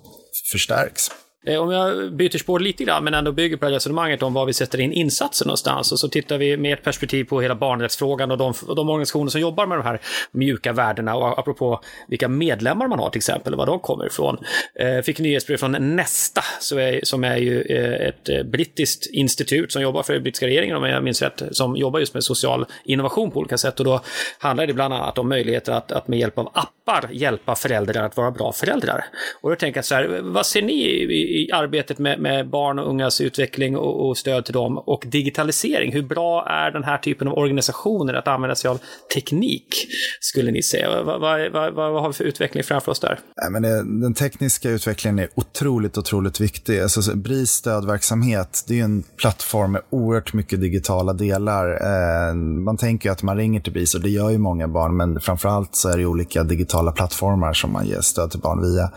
[0.51, 1.11] förstärks.
[1.47, 4.45] Eh, om jag byter spår lite grann, men ändå bygger på det resonemanget om var
[4.45, 5.91] vi sätter in insatser någonstans.
[5.91, 9.29] Och så tittar vi med ett perspektiv på hela barnrättsfrågan och de, och de organisationer
[9.29, 9.99] som jobbar med de här
[10.31, 11.15] mjuka värdena.
[11.15, 14.37] Och apropå vilka medlemmar man har till exempel, och var de kommer ifrån.
[14.75, 19.71] Eh, fick nyhetsbrev från Nesta, som är, som är ju eh, ett eh, brittiskt institut
[19.71, 23.31] som jobbar för brittiska regeringen, om jag minns rätt, som jobbar just med social innovation
[23.31, 23.79] på olika sätt.
[23.79, 24.01] Och då
[24.39, 28.17] handlar det bland annat om möjligheter att, att med hjälp av appar hjälpa föräldrar att
[28.17, 29.05] vara bra föräldrar.
[29.41, 32.79] Och då tänker jag så här, vad ser ni i, i arbetet med, med barn
[32.79, 35.93] och ungas utveckling och, och, stöd till dem och digitalisering.
[35.93, 38.79] Hur bra är den här typen av organisationer att använda sig av
[39.13, 39.87] teknik,
[40.19, 41.03] skulle ni säga?
[41.03, 43.19] Vad, vad, vad, vad har vi för utveckling framför oss där?
[43.41, 46.79] Nej, men det, den tekniska utvecklingen är otroligt, otroligt viktig.
[46.79, 51.69] Alltså, BRIS stödverksamhet, det är en plattform med oerhört mycket digitala delar.
[51.69, 55.19] Eh, man tänker att man ringer till BRIS och det gör ju många barn, men
[55.19, 58.91] framförallt så är det olika digitala plattformar som man ger stöd till barn via.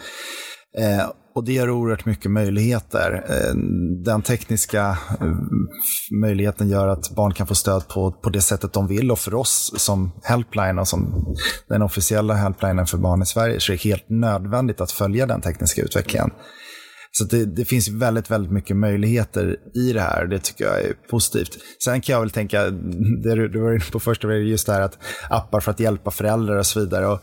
[0.78, 3.24] Eh, och det ger oerhört mycket möjligheter.
[3.28, 3.54] Eh,
[4.04, 5.26] den tekniska eh,
[6.20, 9.10] möjligheten gör att barn kan få stöd på, på det sättet de vill.
[9.10, 11.26] Och för oss som helpline och som
[11.68, 15.40] den officiella helplinen för barn i Sverige så är det helt nödvändigt att följa den
[15.40, 16.30] tekniska utvecklingen.
[17.12, 20.26] Så det, det, finns väldigt, väldigt mycket möjligheter i det här.
[20.26, 21.58] Det tycker jag är positivt.
[21.84, 22.64] Sen kan jag väl tänka,
[23.22, 24.98] det du, du var inne på först, just det här att
[25.30, 27.06] appar för att hjälpa föräldrar och så vidare.
[27.06, 27.20] Och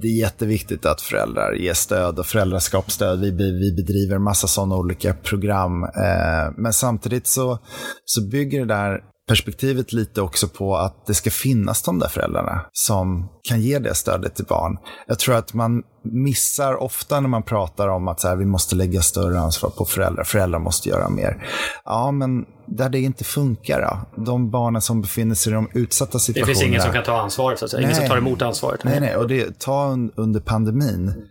[0.00, 3.20] det är jätteviktigt att föräldrar ger stöd och föräldraskapsstöd.
[3.20, 5.84] Vi, vi bedriver massa sådana olika program.
[5.84, 7.58] Eh, men samtidigt så,
[8.04, 12.66] så bygger det där perspektivet lite också på att det ska finnas de där föräldrarna
[12.72, 14.78] som kan ge det stödet till barn.
[15.06, 18.76] Jag tror att man missar ofta när man pratar om att så här, vi måste
[18.76, 21.46] lägga större ansvar på föräldrar, föräldrar måste göra mer.
[21.84, 24.22] Ja, men där det inte funkar då?
[24.24, 26.52] De barnen som befinner sig i de utsatta situationerna.
[26.52, 27.82] Det finns ingen som kan ta ansvaret, så att säga.
[27.82, 28.84] ingen som tar emot ansvaret.
[28.84, 31.28] Nej, nej, och det, ta under pandemin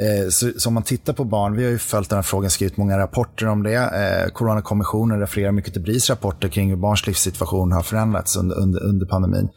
[0.00, 2.50] Eh, så, så, om man tittar på barn, vi har ju följt den här frågan,
[2.50, 3.74] skrivit många rapporter om det.
[3.74, 8.82] Eh, Coronakommissionen refererar mycket till BRIS rapporter kring hur barns livssituation har förändrats under, under,
[8.82, 9.48] under pandemin.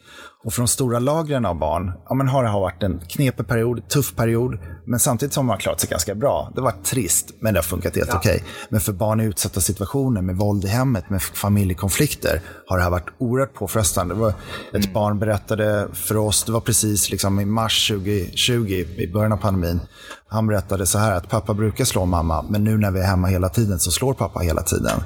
[0.48, 3.88] Och för de stora lagren av barn ja, men har det varit en knepig period,
[3.90, 6.52] tuff period, men samtidigt har man klarat sig ganska bra.
[6.56, 8.18] Det har varit trist, men det har funkat helt ja.
[8.18, 8.36] okej.
[8.36, 8.48] Okay.
[8.70, 12.90] Men för barn i utsatta situationer med våld i hemmet, med familjekonflikter, har det här
[12.90, 14.16] varit oerhört påfrestande.
[14.16, 14.94] Det var ett mm.
[14.94, 19.80] barn berättade för oss, det var precis liksom i mars 2020, i början av pandemin,
[20.28, 23.28] han berättade så här att pappa brukar slå mamma, men nu när vi är hemma
[23.28, 25.02] hela tiden så slår pappa hela tiden.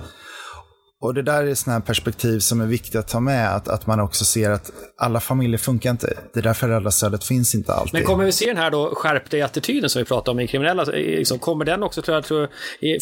[1.02, 3.56] Och det där är sådana perspektiv som är viktiga att ta med.
[3.56, 6.14] Att, att man också ser att alla familjer funkar inte.
[6.34, 7.94] Det är därför föräldrastödet finns inte alltid.
[7.94, 10.84] Men kommer vi se den här då skärpta attityden som vi pratar om i kriminella,
[10.84, 12.50] liksom, kommer den också tror jag, tror,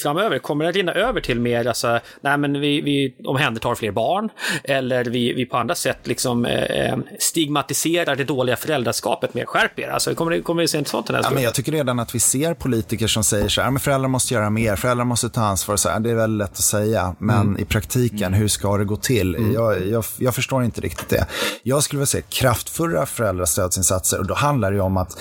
[0.03, 4.29] framöver, kommer den rinna över till mer, alltså, nej men vi, vi omhändertar fler barn,
[4.63, 9.89] eller vi, vi på andra sätt liksom eh, stigmatiserar det dåliga föräldraskapet mer, skärp er.
[9.89, 11.25] Alltså, kommer, kommer vi se en sånt tendens?
[11.29, 14.09] Ja, men jag tycker redan att vi ser politiker som säger så här, men föräldrar
[14.09, 17.15] måste göra mer, föräldrar måste ta ansvar, så här, det är väldigt lätt att säga,
[17.19, 17.62] men mm.
[17.62, 19.36] i praktiken praktiken, hur ska det gå till?
[19.36, 19.54] Mm.
[19.54, 21.25] Jag, jag, jag, förstår inte riktigt det.
[21.63, 25.17] Jag skulle vilja se kraftfulla föräldrastödsinsatser och då handlar det om att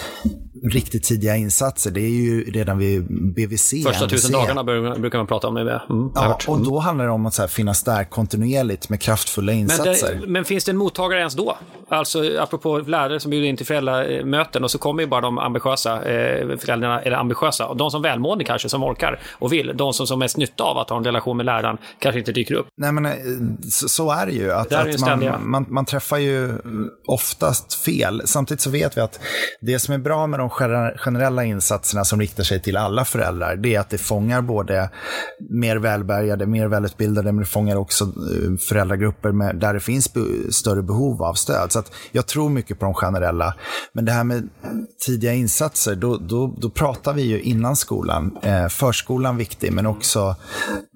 [0.71, 3.75] riktigt tidiga insatser, det är ju redan vid BVC.
[3.87, 5.83] Första tusen dagarna brukar man prata om det.
[5.91, 10.13] Mm, ja, och då handlar det om att så finnas där kontinuerligt med kraftfulla insatser.
[10.13, 11.57] Men, det, men, finns det en mottagare ens då?
[11.89, 15.95] Alltså apropå lärare som bjuder in till föräldramöten och så kommer ju bara de ambitiösa
[15.95, 19.73] eh, föräldrarna, eller ambitiösa, och de som välmående kanske, som orkar och vill.
[19.77, 22.55] De som har mest nytta av att ha en relation med läraren kanske inte dyker
[22.55, 22.67] upp.
[22.77, 23.13] Nej men eh,
[23.71, 24.53] så, så är det ju.
[24.53, 26.53] Att, det att man, man, man, träffar ju
[27.07, 28.23] oftast fel.
[28.25, 29.21] Samtidigt så vet vi att
[29.61, 30.51] det som är bra med de
[30.97, 34.91] generella insatserna som riktar sig till alla föräldrar, det är att det fångar både
[35.51, 40.09] mer välbärgade, mer välutbildade, men det fångar också eh, föräldragrupper med, där det finns
[40.51, 41.73] större behov av stöd.
[41.73, 43.55] Så att jag tror mycket på de generella.
[43.93, 44.49] Men det här med
[45.07, 48.39] tidiga insatser, då, då, då pratar vi ju innan skolan.
[48.43, 50.37] Eh, förskolan viktig, men också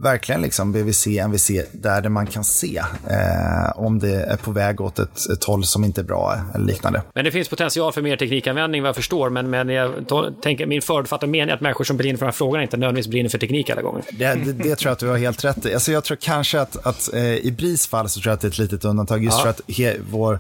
[0.03, 4.99] verkligen liksom BVC, MVC, där man kan se eh, om det är på väg åt
[4.99, 7.03] ett, ett håll som inte är bra eller liknande.
[7.15, 10.07] Men det finns potential för mer teknikanvändning vad jag förstår, men, men jag
[10.43, 13.11] tänker, min förutfattade mening är att människor som brinner för de här frågorna inte nödvändigtvis
[13.11, 14.03] brinner för teknik alla gånger.
[14.13, 15.75] Det, det, det, tror jag att du har helt rätt i.
[15.75, 18.47] Alltså jag tror kanske att, att eh, i BRIS fall så tror jag att det
[18.47, 19.43] är ett litet undantag, just ja.
[19.43, 20.39] för att he, vår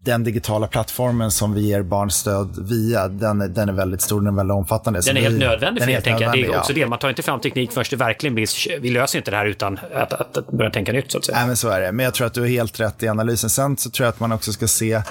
[0.00, 4.36] den digitala plattformen som vi ger barnstöd via, den, den är väldigt stor, den är
[4.36, 5.00] väldigt omfattande.
[5.06, 6.32] Den är helt vi, nödvändig för er, tänker jag.
[6.32, 6.84] Det är också ja.
[6.84, 9.46] det, man tar inte fram teknik först det verkligen blir, vi löser inte det här
[9.46, 11.38] utan att, att, att börja tänka nytt så att säga.
[11.38, 11.92] Nej, men så är det.
[11.92, 13.50] Men jag tror att du har helt rätt i analysen.
[13.50, 15.02] Sen så tror jag att man också ska se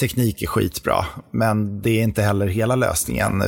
[0.00, 3.42] teknik är skitbra, men det är inte heller hela lösningen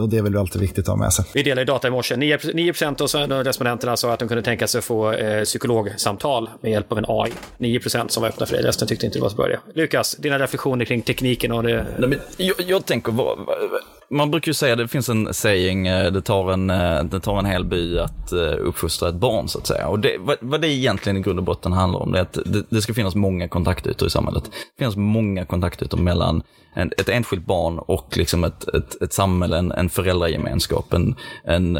[0.00, 1.24] och det är väl alltid viktigt att ha med sig.
[1.34, 2.16] Vi delade data i morse.
[2.16, 2.72] 9, 9
[3.14, 6.98] av respondenterna sa att de kunde tänka sig att få eh, psykologsamtal med hjälp av
[6.98, 7.32] en AI.
[7.58, 9.60] 9% som var öppna för det, resten tyckte inte det var så börja.
[9.74, 11.86] Lukas, dina reflektioner kring tekniken och det?
[11.98, 13.38] Nej, men jag, jag tänker, vad,
[14.10, 17.38] man brukar ju säga, det finns en saying, eh, det tar en, eh, det tar
[17.38, 19.88] en hel by att eh, uppfostra ett barn så att säga.
[19.88, 22.38] Och det, vad, vad det egentligen i grund och botten handlar om, det är att
[22.44, 24.44] det, det ska finnas många kontaktytor i samhället.
[24.44, 26.42] Det finns många kontaktytor mellan
[26.76, 31.78] en, ett enskilt barn och liksom ett, ett, ett samhälle, en, en föräldragemenskap, en, en,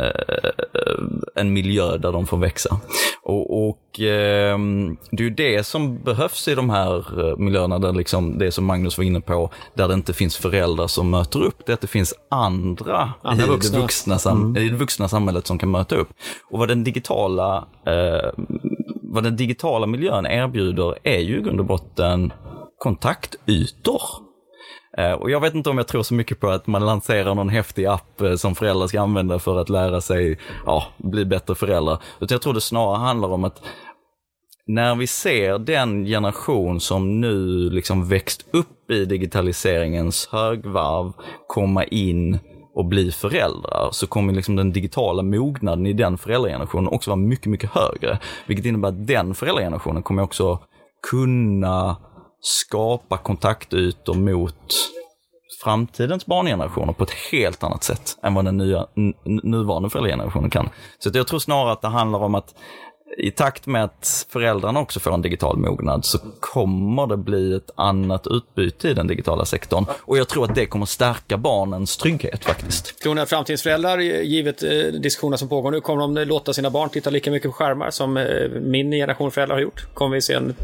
[1.34, 2.80] en miljö där de får växa.
[3.22, 4.58] Och, och eh,
[5.10, 7.04] det är ju det som behövs i de här
[7.36, 11.10] miljöerna, där liksom, det som Magnus var inne på, där det inte finns föräldrar som
[11.10, 13.76] möter upp, det är att det finns andra, andra i, vuxna.
[13.76, 14.62] Det vuxna sam mm.
[14.62, 16.08] i det vuxna samhället som kan möta upp.
[16.50, 18.30] Och vad den digitala, eh,
[19.02, 22.32] vad den digitala miljön erbjuder är ju i grund och botten
[22.78, 24.02] kontaktytor.
[24.98, 27.48] Eh, och jag vet inte om jag tror så mycket på att man lanserar någon
[27.48, 31.98] häftig app eh, som föräldrar ska använda för att lära sig ja, bli bättre föräldrar.
[32.20, 33.62] Utan jag tror det snarare handlar om att
[34.66, 41.12] när vi ser den generation som nu liksom växt upp i digitaliseringens högvarv
[41.46, 42.38] komma in
[42.74, 47.46] och bli föräldrar så kommer liksom den digitala mognaden i den föräldragenerationen också vara mycket,
[47.46, 48.18] mycket högre.
[48.46, 50.58] Vilket innebär att den föräldragenerationen kommer också
[51.10, 51.96] kunna
[52.46, 54.74] skapa kontaktytor mot
[55.64, 58.86] framtidens barngenerationer på ett helt annat sätt än vad den nya,
[59.24, 60.68] nuvarande föräldragenerationen kan.
[60.98, 62.54] Så jag tror snarare att det handlar om att
[63.18, 67.70] i takt med att föräldrarna också får en digital mognad så kommer det bli ett
[67.74, 69.84] annat utbyte i den digitala sektorn.
[69.90, 73.02] Och jag tror att det kommer stärka barnens trygghet faktiskt.
[73.02, 76.70] Tror ni att framtidens föräldrar, givet eh, diskussionerna som pågår nu, kommer de låta sina
[76.70, 79.86] barn titta lika mycket på skärmar som eh, min generation föräldrar har gjort?
[79.94, 80.54] Kommer vi se en,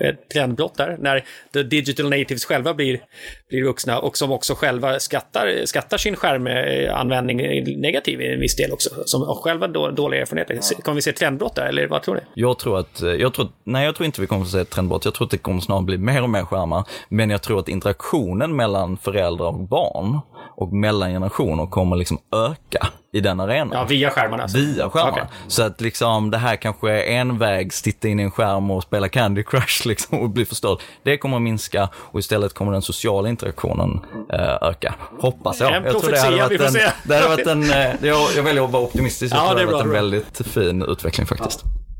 [0.00, 3.00] ett trendbrott där, när the digital natives själva blir,
[3.48, 7.36] blir vuxna och som också själva skattar, skattar sin skärmanvändning
[7.80, 10.82] negativ i en viss del också, som själva dåliga erfarenheter.
[10.82, 12.20] Kommer vi se ett trendbrott där, eller vad tror du?
[12.34, 14.70] Jag tror att, eh, jag tror, nej jag tror inte vi kommer att se ett
[14.70, 15.04] trendbrott.
[15.04, 16.84] Jag tror att det kommer snarare bli mer och mer skärmar.
[17.08, 20.20] Men jag tror att interaktionen mellan föräldrar och barn
[20.56, 23.70] och mellan generationer kommer liksom öka i den arenan.
[23.72, 24.42] Ja, via skärmarna?
[24.42, 24.58] Alltså.
[24.58, 25.12] Via skärmarna.
[25.12, 25.26] Okay.
[25.48, 28.82] Så att liksom det här kanske är en väg, titta in i en skärm och
[28.82, 30.78] spela Candy Crush liksom och bli förstörd.
[31.02, 34.00] Det kommer att minska och istället kommer den sociala interaktionen
[34.32, 34.94] äh, öka.
[35.20, 35.74] Hoppas jag.
[35.74, 38.64] En jag tror det hade varit en, det hade varit en, eh, jag, jag väljer
[38.64, 39.34] att vara optimistisk.
[39.34, 41.60] Jag ja, tror det, det hade varit en väldigt fin utveckling faktiskt.
[41.64, 41.93] Ja.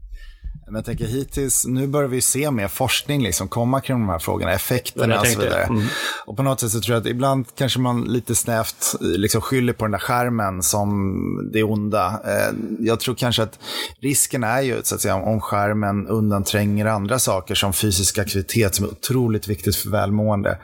[0.74, 4.18] Men jag tänker hittills, nu börjar vi se mer forskning liksom komma kring de här
[4.18, 5.62] frågorna, effekterna och så vidare.
[5.62, 5.87] Mm.
[6.26, 9.72] Och på något sätt så tror jag att ibland kanske man lite snävt liksom skyller
[9.72, 12.20] på den där skärmen som det onda.
[12.24, 13.58] Eh, jag tror kanske att
[14.00, 18.84] risken är ju så att säga om skärmen undantränger andra saker som fysisk aktivitet som
[18.84, 20.58] är otroligt viktigt för välmående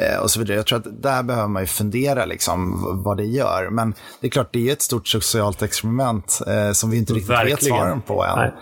[0.00, 0.56] eh, och så vidare.
[0.56, 3.68] Jag tror att där behöver man ju fundera liksom vad det gör.
[3.70, 7.30] Men det är klart, det är ett stort socialt experiment eh, som vi inte riktigt
[7.30, 7.56] Verkligen.
[7.56, 8.38] vet svaren på än.
[8.38, 8.52] Nej.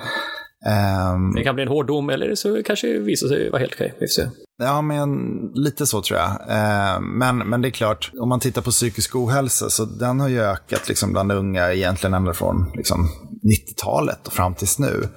[0.67, 3.75] Um, det kan bli en hård dom eller så kanske det visar sig vara helt
[3.75, 3.95] okej.
[4.01, 4.29] Vi får se.
[4.59, 5.11] Ja, men
[5.55, 6.31] lite så tror jag.
[6.31, 10.29] Uh, men, men det är klart, om man tittar på psykisk ohälsa så den har
[10.29, 13.09] ju ökat liksom bland unga egentligen ända från liksom,
[13.43, 15.09] 90-talet och fram tills nu.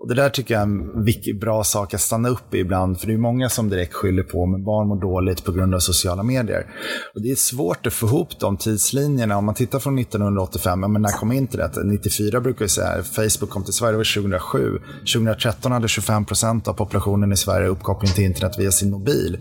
[0.00, 3.06] Och Det där tycker jag är en bra sak att stanna upp i ibland, för
[3.06, 6.22] det är många som direkt skyller på att barn mår dåligt på grund av sociala
[6.22, 6.66] medier.
[7.14, 9.36] Och Det är svårt att få ihop de tidslinjerna.
[9.36, 11.72] Om man tittar från 1985, ja, men när kom internet?
[11.84, 14.78] 94 brukar vi säga, Facebook kom till Sverige, det var 2007.
[15.14, 19.38] 2013 hade 25 procent av populationen i Sverige uppkoppling till internet via sin mobil.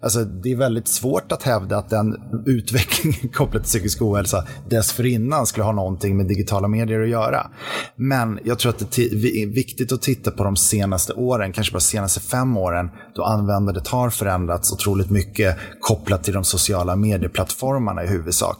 [0.00, 5.46] Alltså, det är väldigt svårt att hävda att den utvecklingen kopplat till psykisk ohälsa dessförinnan
[5.46, 7.50] skulle ha någonting med digitala medier att göra.
[7.96, 11.72] Men jag tror att det är viktigt att och tittar på de senaste åren, kanske
[11.72, 18.04] bara senaste fem åren, då användandet har förändrats otroligt mycket kopplat till de sociala medieplattformarna
[18.04, 18.56] i huvudsak.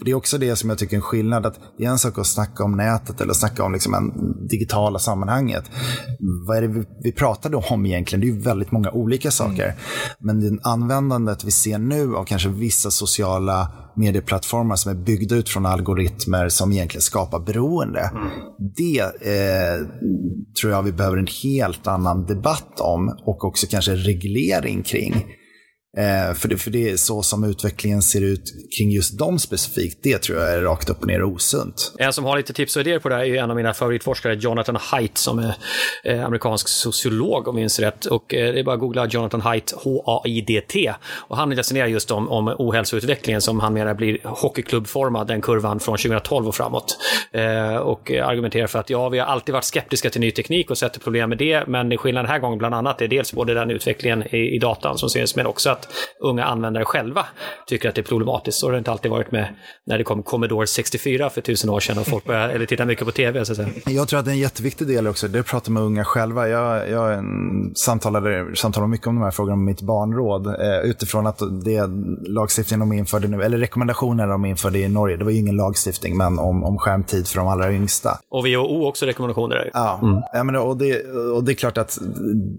[0.00, 2.18] det är också det som jag tycker är en skillnad, att det är en sak
[2.18, 4.12] att snacka om nätet eller snacka om liksom en
[4.48, 5.64] digitala sammanhanget.
[6.46, 8.20] Vad är det vi, vi pratar då om egentligen?
[8.20, 9.64] Det är ju väldigt många olika saker.
[9.64, 9.76] Mm.
[10.18, 15.48] Men det användandet vi ser nu av kanske vissa sociala medieplattformar som är byggda ut
[15.48, 18.00] från algoritmer som egentligen skapar beroende.
[18.00, 18.28] Mm.
[18.76, 19.86] Det eh,
[20.60, 25.24] tror jag vi behöver en helt annan debatt om och också kanske reglering kring.
[25.96, 29.98] Eh, för, det, för det är så som utvecklingen ser ut kring just dem specifikt.
[30.02, 31.92] Det tror jag är rakt upp och ner osunt.
[31.98, 34.34] En som har lite tips och idéer på det här är en av mina favoritforskare,
[34.34, 35.54] Jonathan Haidt, som är
[36.04, 38.06] eh, amerikansk sociolog om jag minns rätt.
[38.06, 40.94] Och eh, det är bara att googla Jonathan Haidt, H-A-I-D-T.
[41.10, 45.96] Och han resonerar just om, om ohälsoutvecklingen som han menar blir hockeyklubbformad, den kurvan från
[45.96, 46.98] 2012 och framåt.
[47.32, 50.78] Eh, och argumenterar för att ja, vi har alltid varit skeptiska till ny teknik och
[50.78, 51.66] sett problem med det.
[51.66, 54.98] Men skillnaden den här gången bland annat är dels både den utvecklingen i, i datan
[54.98, 55.83] som syns, men också att
[56.20, 57.26] unga användare själva
[57.66, 58.58] tycker att det är problematiskt.
[58.58, 59.54] Så har det inte alltid varit med
[59.86, 63.04] när det kom Commodore 64 för tusen år sedan och folk började, eller tittade mycket
[63.04, 63.44] på tv.
[63.44, 63.68] Så att säga.
[63.86, 66.04] Jag tror att det är en jätteviktig del också, det är att prata med unga
[66.04, 66.48] själva.
[66.48, 67.24] Jag, jag
[67.76, 71.90] samtalade, samtalade mycket om de här frågorna med mitt barnråd eh, utifrån att det
[72.26, 76.16] lagstiftningen de införde nu, eller rekommendationer de införde i Norge, det var ju ingen lagstiftning,
[76.16, 78.18] men om, om skärmtid för de allra yngsta.
[78.30, 79.70] Och WHO också rekommendationer.
[79.72, 80.22] Ja, mm.
[80.32, 81.02] ja men, och, det,
[81.34, 81.98] och det är klart att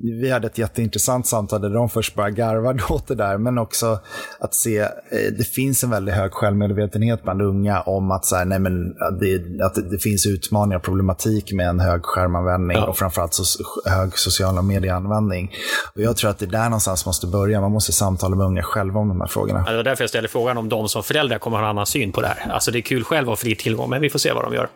[0.02, 4.00] vi hade ett jätteintressant samtal där de först bara garvade åt det där, men också
[4.40, 4.90] att se, eh,
[5.38, 9.64] det finns en väldigt hög självmedvetenhet bland unga om att, så här, nej, men, det,
[9.66, 12.86] att det finns utmaningar och problematik med en hög skärmanvändning ja.
[12.86, 13.44] och framförallt så
[13.90, 15.52] hög sociala medieanvändning.
[15.96, 17.62] Och jag tror att det är där någonstans måste börja.
[17.62, 19.64] Man måste samtala med unga själva om de här frågorna.
[19.66, 21.86] Ja, det var därför jag ställde frågan om de som föräldrar kommer ha en annan
[21.86, 22.52] syn på det här.
[22.52, 24.54] Alltså det är kul själv att ha fri tillgång, men vi får se vad de
[24.54, 24.70] gör.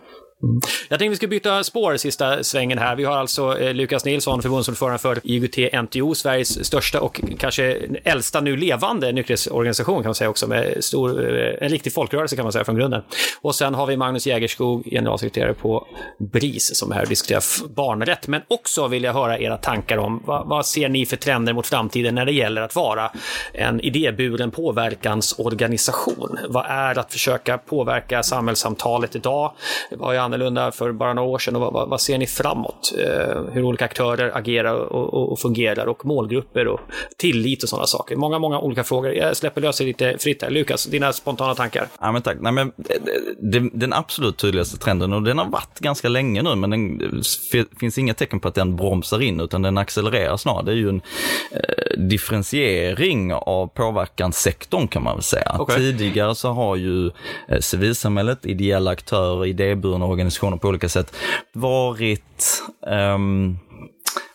[0.44, 0.62] Mm.
[0.90, 2.96] Jag tänkte vi ska byta spår sista svängen här.
[2.96, 8.58] Vi har alltså eh, Lukas Nilsson, förbundsordförande för IOGT-NTO, Sveriges största och kanske äldsta nu
[8.58, 12.66] levande nykterhetsorganisation kan man säga också, med stor, eh, en riktig folkrörelse kan man säga
[12.66, 13.02] från grunden.
[13.42, 17.44] Och sen har vi Magnus Jägerskog, generalsekreterare på BRIS, som är här och diskuterar
[17.76, 18.28] barnrätt.
[18.28, 21.68] Men också vill jag höra era tankar om vad, vad ser ni för trender mot
[21.68, 23.12] framtiden när det gäller att vara
[23.54, 26.40] en idéburen påverkansorganisation?
[26.50, 29.54] Vad är att försöka påverka samhällssamtalet idag?
[29.92, 32.94] Vad är annorlunda för bara några år sedan och vad, vad ser ni framåt?
[32.98, 36.80] Eh, hur olika aktörer agerar och, och, och, fungerar och målgrupper och
[37.18, 38.16] tillit och sådana saker.
[38.16, 39.14] Många, många olika frågor.
[39.14, 40.50] Jag släpper lös lite fritt här.
[40.50, 41.88] Lukas, dina spontana tankar?
[42.00, 42.38] Ja, men tack.
[42.42, 42.72] Nej, men,
[43.42, 47.98] det, den absolut tydligaste trenden, och den har varit ganska länge nu, men det finns
[47.98, 50.66] inga tecken på att den bromsar in, utan den accelererar snarare.
[50.66, 51.02] Det är ju en
[51.52, 55.56] eh, differentiering av påverkanssektorn kan man väl säga.
[55.60, 55.78] Okay.
[55.78, 57.08] Tidigare så har ju
[57.48, 61.16] eh, civilsamhället, ideella aktörer, idéburna organisationer på olika sätt
[61.54, 63.60] varit um,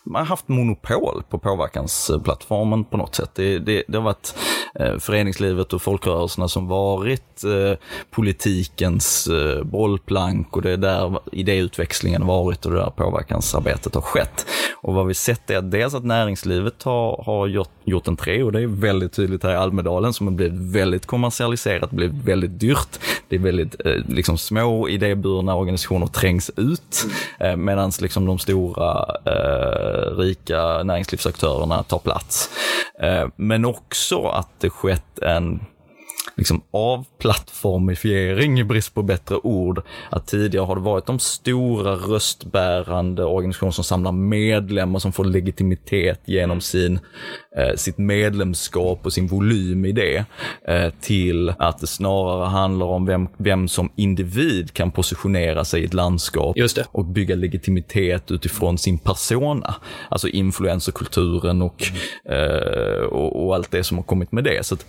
[0.05, 3.29] man har haft monopol på påverkansplattformen på något sätt.
[3.33, 4.35] Det, det, det har varit
[4.75, 7.77] eh, föreningslivet och folkrörelserna som varit eh,
[8.11, 14.45] politikens eh, bollplank och det är där idéutväxlingen varit och det där påverkansarbetet har skett.
[14.81, 18.43] Och vad vi sett är att dels att näringslivet har, har gjort, gjort en tre
[18.43, 22.59] och det är väldigt tydligt här i Almedalen som har blivit väldigt kommersialiserat, blivit väldigt
[22.59, 22.99] dyrt.
[23.29, 27.05] Det är väldigt eh, liksom små idéburna organisationer trängs ut
[27.39, 32.49] eh, medan liksom de stora eh, rika näringslivsaktörerna tar plats.
[32.99, 35.59] Eh, men också att det skett en
[36.35, 39.81] liksom avplattformifiering i brist på bättre ord.
[40.09, 46.21] Att tidigare har det varit de stora röstbärande organisationer som samlar medlemmar som får legitimitet
[46.25, 46.99] genom sin,
[47.57, 50.25] eh, sitt medlemskap och sin volym i det.
[50.67, 55.85] Eh, till att det snarare handlar om vem, vem som individ kan positionera sig i
[55.85, 56.57] ett landskap
[56.91, 59.75] och bygga legitimitet utifrån sin persona.
[60.09, 61.83] Alltså influencerkulturen och,
[62.29, 64.65] eh, och, och allt det som har kommit med det.
[64.65, 64.85] Så att,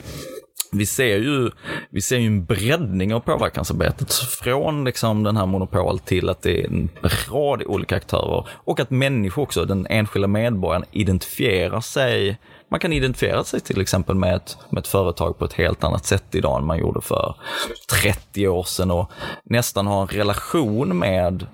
[0.72, 1.50] vi ser ju,
[1.90, 4.12] vi ser ju en breddning av påverkansarbetet.
[4.14, 6.88] Från liksom den här monopol till att det är en
[7.30, 8.48] rad olika aktörer.
[8.52, 12.38] Och att människor också, den enskilda medborgaren, identifierar sig.
[12.70, 16.06] Man kan identifiera sig till exempel med ett, med ett företag på ett helt annat
[16.06, 17.36] sätt idag än man gjorde för
[18.02, 18.90] 30 år sedan.
[18.90, 19.10] Och
[19.44, 21.46] nästan ha en relation med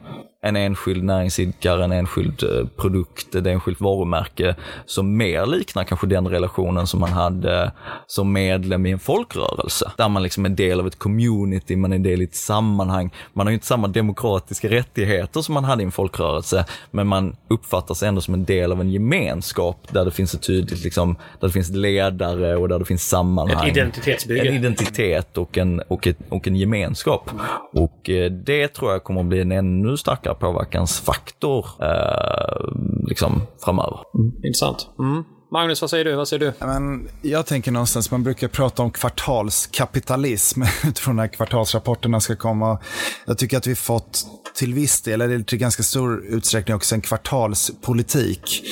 [0.45, 4.55] en enskild näringsidkare, en enskild eh, produkt, ett enskilt varumärke
[4.87, 7.73] som mer liknar kanske den relationen som man hade
[8.07, 9.93] som medlem i en folkrörelse.
[9.97, 13.15] Där man liksom är del av ett community, man är del i ett sammanhang.
[13.33, 17.37] Man har ju inte samma demokratiska rättigheter som man hade i en folkrörelse, men man
[17.49, 21.17] uppfattar sig ändå som en del av en gemenskap där det finns ett tydligt, liksom,
[21.41, 23.69] där det finns ledare och där det finns sammanhang.
[23.69, 24.49] Ett identitetsbygge.
[24.49, 27.31] En identitet och en, och, ett, och en gemenskap.
[27.73, 33.43] Och eh, det tror jag kommer att bli en ännu starkare starkare påverkansfaktor eh, liksom,
[33.65, 34.01] framöver.
[34.15, 34.33] Mm.
[34.45, 34.89] Intressant.
[34.99, 35.25] Mm.
[35.53, 36.15] Magnus, vad säger du?
[36.15, 36.67] Vad säger du?
[36.67, 42.79] Men jag tänker någonstans, man brukar prata om kvartalskapitalism utifrån när kvartalsrapporterna ska komma.
[43.27, 47.01] Jag tycker att vi fått till viss del, eller till ganska stor utsträckning också en
[47.01, 48.63] kvartalspolitik.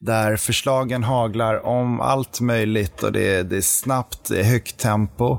[0.00, 5.38] Där förslagen haglar om allt möjligt och det, det är snabbt, det är högt tempo.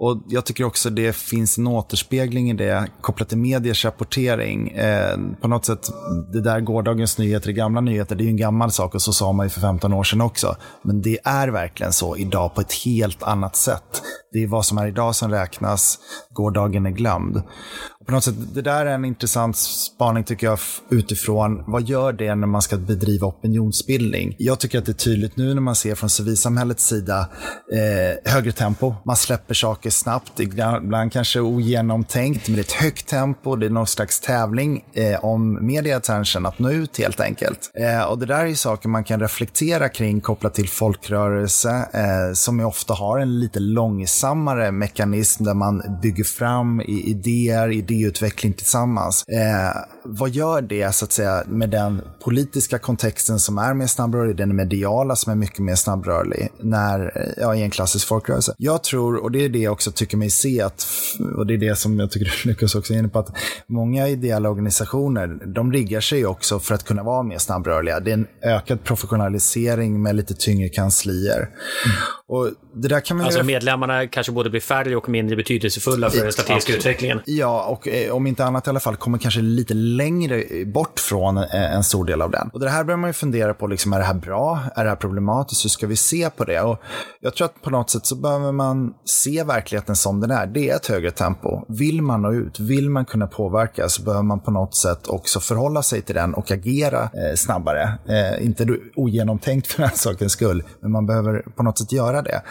[0.00, 4.70] Och Jag tycker också det finns en återspegling i det kopplat till mediers rapportering.
[4.70, 5.90] Eh, på något sätt,
[6.32, 9.32] det där gårdagens nyheter, gamla nyheter, det är ju en gammal sak och så sa
[9.32, 10.56] man ju för 15 år sedan också.
[10.82, 14.02] Men det är verkligen så idag på ett helt annat sätt.
[14.32, 15.98] Det är vad som är idag som räknas,
[16.30, 17.42] gårdagen är glömd
[18.08, 20.58] på något sätt, det där är en intressant spaning tycker jag
[20.90, 24.36] utifrån vad gör det när man ska bedriva opinionsbildning?
[24.38, 27.28] Jag tycker att det är tydligt nu när man ser från civilsamhällets sida
[27.72, 28.94] eh, högre tempo.
[29.04, 33.56] Man släpper saker snabbt, ibland kanske ogenomtänkt, men det är ett högt tempo.
[33.56, 37.70] Det är någon slags tävling eh, om media attention att nå ut helt enkelt.
[37.74, 42.60] Eh, och det där är saker man kan reflektera kring kopplat till folkrörelse eh, som
[42.60, 49.24] ofta har en lite långsammare mekanism där man bygger fram idéer, idéer idéutveckling tillsammans.
[49.28, 54.36] Eh, vad gör det så att säga med den politiska kontexten som är mer snabbrörlig,
[54.36, 58.54] den mediala som är mycket mer snabbrörlig, när, eh, ja, i en klassisk folkrörelse?
[58.58, 60.86] Jag tror, och det är det jag också tycker mig se, att,
[61.36, 64.50] och det är det som jag tycker Lukas också är inne på, att många ideella
[64.50, 68.00] organisationer, de riggar sig också för att kunna vara mer snabbrörliga.
[68.00, 71.38] Det är en ökad professionalisering med lite tyngre kanslier.
[71.38, 71.96] Mm.
[72.28, 73.46] Och det där kan man alltså ju...
[73.46, 77.20] medlemmarna kanske både blir färre och mindre betydelsefulla för den strategiska utvecklingen.
[77.24, 81.36] Ja, och Eh, om inte annat i alla fall kommer kanske lite längre bort från
[81.36, 82.50] eh, en stor del av den.
[82.52, 84.60] Och det här börjar man ju fundera på, liksom, är det här bra?
[84.74, 85.64] Är det här problematiskt?
[85.64, 86.60] Hur ska vi se på det?
[86.60, 86.78] Och
[87.20, 90.46] jag tror att på något sätt så behöver man se verkligheten som den är.
[90.46, 91.64] Det är ett högre tempo.
[91.68, 95.40] Vill man nå ut, vill man kunna påverka så behöver man på något sätt också
[95.40, 97.98] förhålla sig till den och agera eh, snabbare.
[98.08, 102.42] Eh, inte ogenomtänkt för den sakens skull, men man behöver på något sätt göra det.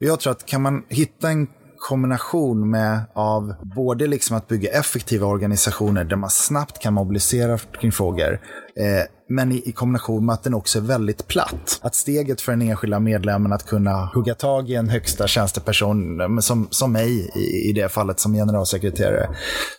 [0.00, 1.46] Och jag tror att kan man hitta en
[1.88, 7.92] kombination med av både liksom att bygga effektiva organisationer där man snabbt kan mobilisera kring
[7.92, 8.40] frågor,
[8.76, 11.80] eh, men i, i, kombination med att den också är väldigt platt.
[11.82, 16.38] Att steget för den enskilda medlemmen att kunna hugga tag i en högsta tjänsteperson, eh,
[16.38, 19.28] som, som mig i, i det fallet som generalsekreterare,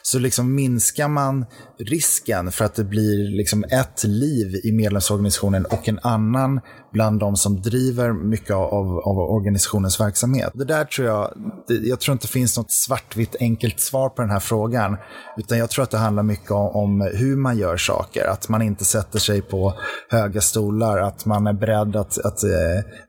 [0.02, 1.46] så liksom minskar man
[1.80, 6.60] risken för att det blir liksom ett liv i medlemsorganisationen och en annan
[6.96, 10.52] bland de som driver mycket av, av organisationens verksamhet.
[10.54, 11.34] Det där tror jag,
[11.68, 14.98] det, jag tror inte det finns något svartvitt enkelt svar på den här frågan,
[15.38, 18.62] utan jag tror att det handlar mycket om, om hur man gör saker, att man
[18.62, 19.74] inte sätter sig på
[20.10, 22.50] höga stolar, att man är beredd att, att äh,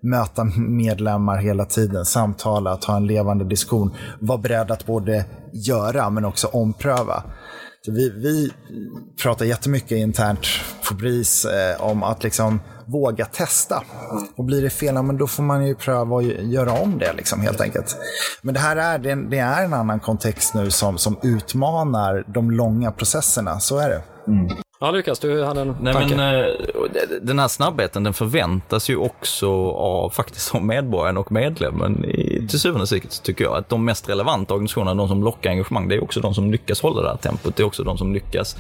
[0.00, 6.10] möta medlemmar hela tiden, samtala, att ha en levande diskussion, vara beredd att både göra
[6.10, 7.22] men också ompröva.
[7.86, 8.50] Så vi, vi
[9.22, 10.46] pratar jättemycket internt
[10.88, 13.82] på BRIS eh, om att liksom våga testa.
[14.36, 17.40] Och blir det fel, men då får man ju pröva att göra om det liksom,
[17.40, 17.96] helt enkelt.
[18.42, 18.98] Men det här är,
[19.30, 24.02] det är en annan kontext nu som, som utmanar de långa processerna, så är det.
[24.28, 24.56] Mm.
[24.80, 26.16] Ja, Lukas, du hade en Nej, tanke.
[26.16, 26.50] Men, eh,
[27.22, 32.60] den här snabbheten den förväntas ju också av faktiskt av medborgaren och medlemmen i, till
[32.60, 33.56] syvende och sist tycker jag.
[33.56, 36.82] Att de mest relevanta organisationerna, de som lockar engagemang, det är också de som lyckas
[36.82, 37.56] hålla det här tempot.
[37.56, 38.56] Det är också de som lyckas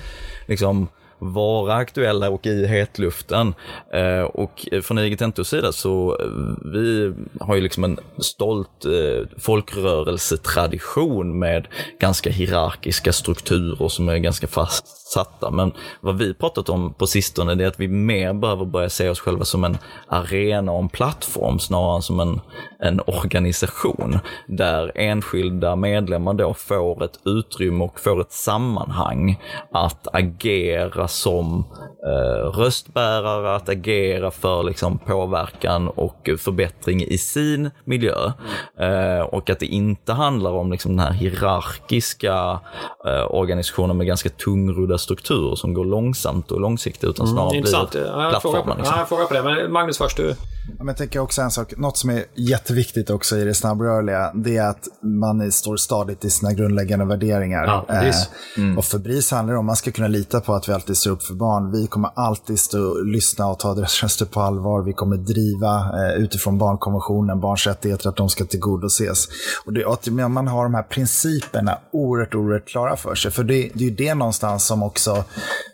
[0.46, 0.88] liksom
[1.18, 3.54] vara aktuella och i hetluften.
[3.92, 6.26] Eh, och från IG Tentos sida så eh,
[6.72, 11.66] vi har ju liksom en stolt eh, folkrörelsetradition med
[12.00, 15.50] ganska hierarkiska strukturer som är ganska fastsatta.
[15.50, 19.20] Men vad vi pratat om på sistone är att vi mer behöver börja se oss
[19.20, 22.40] själva som en arena och en plattform snarare än som en,
[22.78, 29.42] en organisation där enskilda medlemmar då får ett utrymme och får ett sammanhang
[29.72, 31.64] att agera som
[32.06, 38.32] eh, röstbärare, att agera för liksom, påverkan och förbättring i sin miljö.
[38.80, 42.60] Eh, och att det inte handlar om liksom, den här hierarkiska
[43.06, 47.62] eh, organisationen med ganska tungrodda strukturer som går långsamt och långsiktigt utan mm, snarare mm,
[47.62, 48.76] blir plattformar.
[48.76, 48.98] Liksom.
[48.98, 50.16] Jag frågar på det, men Magnus först.
[50.16, 50.34] Du.
[50.78, 54.56] Men jag tänker också en sak, något som är jätteviktigt också i det snabbrörliga, det
[54.56, 57.64] är att man står stadigt i sina grundläggande värderingar.
[57.64, 58.14] Ja, eh,
[58.56, 58.78] mm.
[58.78, 60.95] Och för BRIS handlar det om att man ska kunna lita på att vi alltid
[60.96, 61.72] står upp för barn.
[61.72, 64.82] Vi kommer alltid stå, lyssna och ta deras röster på allvar.
[64.82, 69.28] Vi kommer driva eh, utifrån barnkonventionen, barns rättigheter, att de ska tillgodoses.
[69.64, 73.30] Och det, att man har de här principerna oerhört, oerhört klara för sig.
[73.30, 75.24] För det, det är ju det någonstans som också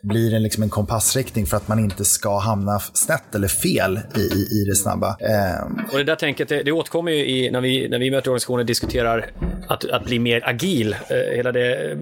[0.02, 4.20] blir en, liksom en kompassriktning för att man inte ska hamna snett eller fel i,
[4.20, 5.16] i, i det snabba.
[5.20, 5.86] Eh.
[5.92, 8.60] Och det där tänket, det, det återkommer ju i, när, vi, när vi möter organisationer
[8.60, 9.30] och diskuterar
[9.68, 10.96] att, att bli mer agil.
[11.08, 11.96] Eh, hela det,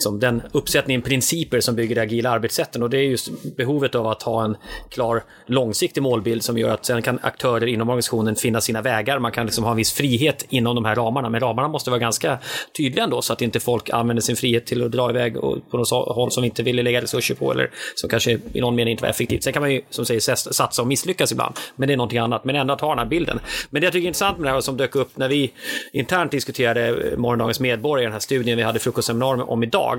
[0.00, 2.82] liksom, den uppsättningen principer som bygger det agila arbetssätten.
[2.82, 4.56] Och det är just behovet av att ha en
[4.90, 9.18] klar långsiktig målbild som gör att sen kan aktörer inom organisationen finna sina vägar.
[9.18, 11.30] Man kan liksom ha en viss frihet inom de här ramarna.
[11.30, 12.38] Men ramarna måste vara ganska
[12.76, 15.76] tydliga ändå så att inte folk använder sin frihet till att dra iväg och på
[15.76, 19.02] något håll som inte vill lägga resurser på eller som kanske i någon mening inte
[19.02, 19.44] var effektivt.
[19.44, 20.20] Sen kan man ju som säger
[20.52, 21.54] satsa och misslyckas ibland.
[21.76, 22.44] Men det är någonting annat.
[22.44, 23.40] Men ändå att ha den här bilden.
[23.70, 25.52] Men det jag tycker är intressant med det här som dök upp när vi
[25.92, 29.89] internt diskuterade morgondagens medborgare, den här studien vi hade frukostseminarium om idag.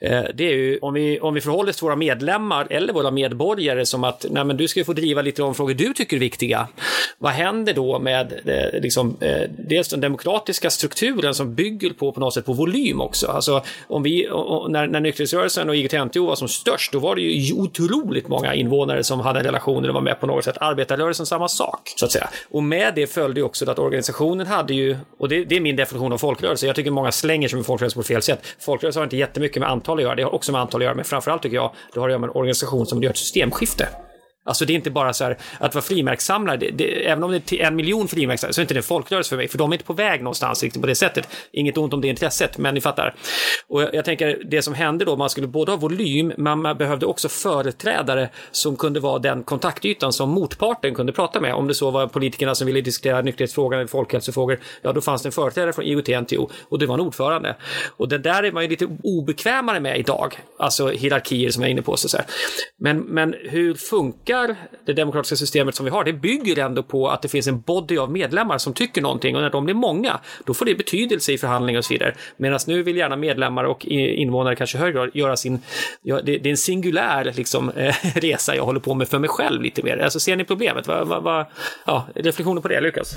[0.00, 3.10] Eh, det är ju om vi, om vi förhåller oss till våra medlemmar eller våra
[3.10, 6.20] medborgare som att nej, men du ska få driva lite de frågor du tycker är
[6.20, 6.68] viktiga.
[7.18, 12.20] Vad händer då med eh, liksom, eh, dels den demokratiska strukturen som bygger på på
[12.20, 13.26] något sätt på volym också.
[13.26, 14.28] Alltså om vi,
[14.68, 19.04] när, när nykterhetsrörelsen och IGT-NTO var som störst, då var det ju otroligt många invånare
[19.04, 20.56] som hade relationer och var med på något sätt.
[20.60, 22.28] Arbetarrörelsen samma sak, så att säga.
[22.50, 25.76] Och med det följde ju också att organisationen hade ju, och det, det är min
[25.76, 28.46] definition av folkrörelse, jag tycker många slänger sig med folkrörelse på fel sätt.
[28.58, 30.94] Folkrörelse har inte jättemycket med antal att göra, det har också med antal att göra,
[30.94, 33.88] men framförallt tycker jag det har att göra med en organisation som gör ett systemskifte.
[34.48, 37.52] Alltså det är inte bara så här att vara frimärkssamlare, det, det, även om det
[37.52, 39.70] är en miljon frimärkssamlare så är det inte det en folkrörelse för mig, för de
[39.70, 41.28] är inte på väg någonstans riktigt på det sättet.
[41.52, 43.14] Inget ont om det intresset, men ni fattar.
[43.68, 46.76] Och jag, jag tänker, det som hände då, man skulle både ha volym, men man
[46.78, 51.54] behövde också företrädare som kunde vara den kontaktytan som motparten kunde prata med.
[51.54, 55.28] Om det så var politikerna som ville diskutera nykterhetsfrågan eller folkhälsofrågor, ja då fanns det
[55.28, 57.56] en företrädare från IOGT-NTO och det var en ordförande.
[57.96, 61.72] Och det där är man ju lite obekvämare med idag, alltså hierarkier som jag är
[61.72, 61.96] inne på.
[61.96, 62.18] Så
[62.78, 64.37] men, men hur funkar
[64.84, 66.04] det demokratiska systemet som vi har?
[66.04, 69.42] Det bygger ändå på att det finns en body av medlemmar som tycker någonting och
[69.42, 72.14] när de blir många, då får det betydelse i förhandlingar och så vidare.
[72.36, 75.62] Medan nu vill gärna medlemmar och invånare kanske högre grad göra sin,
[76.02, 79.30] ja, det, det, är en singulär liksom, eh, resa jag håller på med för mig
[79.30, 79.98] själv lite mer.
[79.98, 80.86] Alltså ser ni problemet?
[80.86, 81.46] Va, va, va,
[81.86, 83.16] ja, reflektioner på det, Lukas?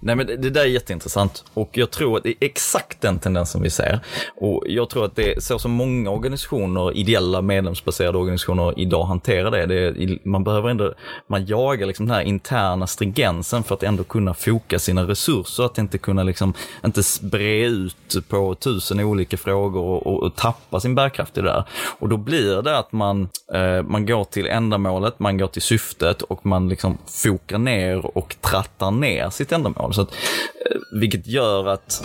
[0.00, 3.18] Nej, men det, det där är jätteintressant och jag tror att det är exakt den
[3.18, 4.00] tendensen vi ser.
[4.36, 9.50] Och jag tror att det är så som många organisationer, ideella medlemsbaserade organisationer idag hanterar
[9.50, 9.66] det.
[9.66, 10.94] det är, man behöver behöver ändå,
[11.26, 15.78] man jagar liksom den här interna stringensen för att ändå kunna foka sina resurser, att
[15.78, 16.54] inte kunna liksom,
[16.84, 21.46] inte bre ut på tusen olika frågor och, och, och tappa sin bärkraft i det
[21.46, 21.64] där.
[21.98, 26.22] Och då blir det att man, eh, man går till ändamålet, man går till syftet
[26.22, 29.94] och man liksom fokar ner och trattar ner sitt ändamål.
[29.94, 32.04] Så att, eh, vilket gör att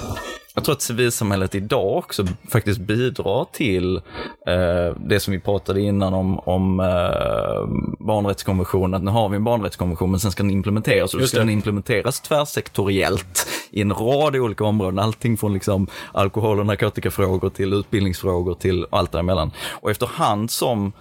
[0.55, 3.95] jag tror att civilsamhället idag också faktiskt bidrar till
[4.47, 9.43] eh, det som vi pratade innan om, om eh, barnrättskonventionen, att nu har vi en
[9.43, 14.35] barnrättskonvention men sen ska den implementeras och då ska den implementeras tvärsektoriellt i en rad
[14.35, 19.51] olika områden, allting från liksom alkohol och narkotikafrågor till utbildningsfrågor till allt däremellan.
[19.69, 20.91] Och efterhand som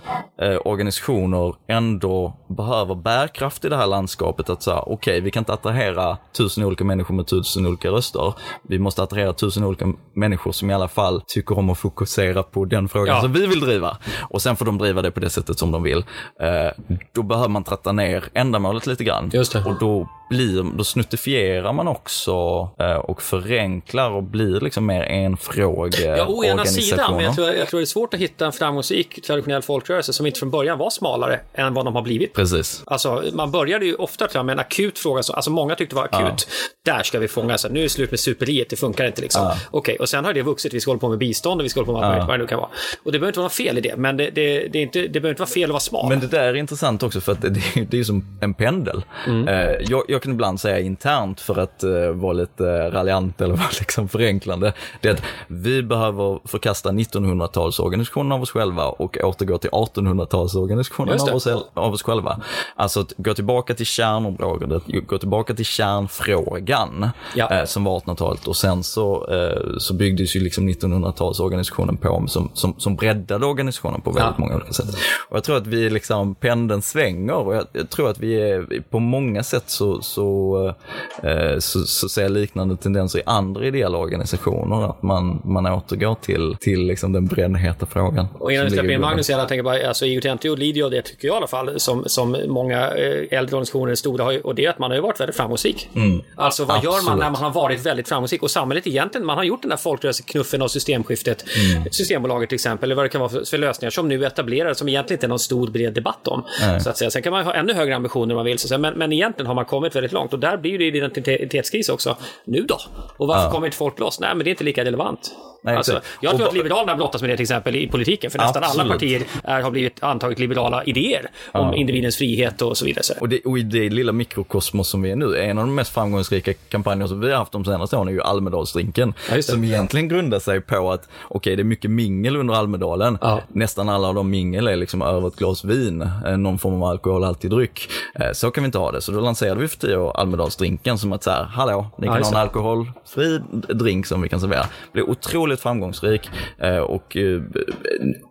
[0.40, 5.40] eh, organisationer ändå behöver bärkraft i det här landskapet att säga, okej, okay, vi kan
[5.40, 8.34] inte attrahera tusen olika människor med tusen olika röster.
[8.62, 12.64] Vi måste attrahera tusen olika människor som i alla fall tycker om att fokusera på
[12.64, 13.22] den frågan ja.
[13.22, 13.96] som vi vill driva.
[14.20, 16.04] Och sen får de driva det på det sättet som de vill.
[16.40, 19.30] Eh, då behöver man tratta ner ändamålet lite grann.
[19.32, 19.64] Just det.
[19.64, 22.32] Och då blir, då snuttifierar man också
[22.78, 27.48] eh, och förenklar och blir liksom mer enfråge Ja, å ena sidan, men jag tror,
[27.48, 30.78] jag tror det är svårt att hitta en framgångsrik traditionell folkrörelse som inte från början
[30.78, 32.34] var smalare än vad de har blivit.
[32.34, 32.82] Precis.
[32.86, 35.96] Alltså, man började ju ofta tror jag, med en akut fråga, som, alltså många tyckte
[35.96, 36.48] var akut.
[36.84, 36.94] Ja.
[36.94, 39.42] Där ska vi fånga, så nu är det slut med superiet, det funkar inte liksom.
[39.42, 39.56] Ja.
[39.70, 41.68] Okej, okay, och sen har det vuxit, vi ska hålla på med bistånd och vi
[41.68, 42.26] ska hålla på med ja.
[42.26, 42.70] vad det nu kan vara.
[43.02, 45.08] Och det behöver inte vara fel i det, men det, det, det, är inte, det
[45.08, 46.08] behöver inte vara fel att vara smal.
[46.08, 49.02] Men det där är intressant också för att det, det är som en pendel.
[49.26, 49.48] Mm.
[49.48, 53.68] Eh, jag, jag kan ibland säga internt för att uh, vara lite raljant eller vara
[53.78, 59.70] liksom förenklande, det är att vi behöver förkasta 1900-talsorganisationen av oss själva och återgå till
[59.70, 62.40] 1800-talsorganisationen av oss, av oss själva.
[62.76, 67.60] Alltså att gå tillbaka till kärnområdet, gå tillbaka till kärnfrågan ja.
[67.60, 72.50] uh, som var 1800-talet och sen så, uh, så byggdes ju liksom 1900-talsorganisationen på som,
[72.54, 74.40] som, som breddade organisationen på väldigt ja.
[74.40, 74.88] många olika sätt.
[75.28, 78.82] Och jag tror att vi liksom, pendeln svänger och jag, jag tror att vi är
[78.90, 80.74] på många sätt så, så
[81.22, 86.14] Eh, så, så ser jag liknande tendenser i andra ideella organisationer, att man, man återgår
[86.14, 88.26] till, till liksom den brännheta frågan.
[88.38, 91.28] Och innan vi släpper in Magnus, jag tänker bara, alltså IOT-NTO lider av det, tycker
[91.28, 94.78] jag i alla fall, som, som många eh, äldre organisationer stora, och det är att
[94.78, 95.88] man har ju varit väldigt framgångsrik.
[95.94, 96.22] Mm.
[96.36, 96.94] Alltså vad Absolut.
[96.94, 98.42] gör man när man har varit väldigt framgångsrik?
[98.42, 101.90] Och samhället egentligen, man har gjort den där folkrörelseknuffen och systemskiftet, mm.
[101.90, 104.88] Systembolaget till exempel, eller vad det kan vara för, för lösningar som nu etablerar, som
[104.88, 106.42] egentligen inte är någon stor bred debatt om.
[106.82, 107.10] Så att säga.
[107.10, 109.54] Sen kan man ha ännu högre ambitioner om man vill, så men, men egentligen har
[109.54, 112.16] man kommit väldigt långt och där blir det identitetskris också.
[112.44, 112.78] Nu då?
[113.16, 113.50] Och varför ja.
[113.50, 114.20] kommer inte folk loss?
[114.20, 115.34] Nej, men det är inte lika relevant.
[115.62, 118.64] Nej, alltså, jag tror att Liberalerna brottas med det till exempel i politiken, för nästan
[118.64, 118.84] Absolut.
[118.84, 121.74] alla partier är, har blivit antagit liberala idéer om ja.
[121.74, 123.18] individens frihet och så vidare.
[123.20, 125.94] Och, det, och i det lilla mikrokosmos som vi är nu, en av de mest
[125.94, 129.14] framgångsrika kampanjer som vi har haft de senaste åren är ju Almedalsdrinken.
[129.30, 133.18] Ja, som egentligen grundar sig på att, okej, okay, det är mycket mingel under Almedalen.
[133.20, 133.40] Ja.
[133.48, 136.84] Nästan alla av de mingel är liksom över ett glas vin, eh, någon form av
[136.84, 137.88] alkoholhaltig dryck.
[138.14, 139.00] Eh, så kan vi inte ha det.
[139.00, 142.22] Så då lanserade vi för tio år Almedalsdrinken som att så här, hallå, ni kan
[142.22, 144.62] ha en alkoholfri drink som vi kan servera.
[144.62, 146.30] Det blev otroligt otroligt framgångsrik.
[146.58, 147.42] Eh, och eh,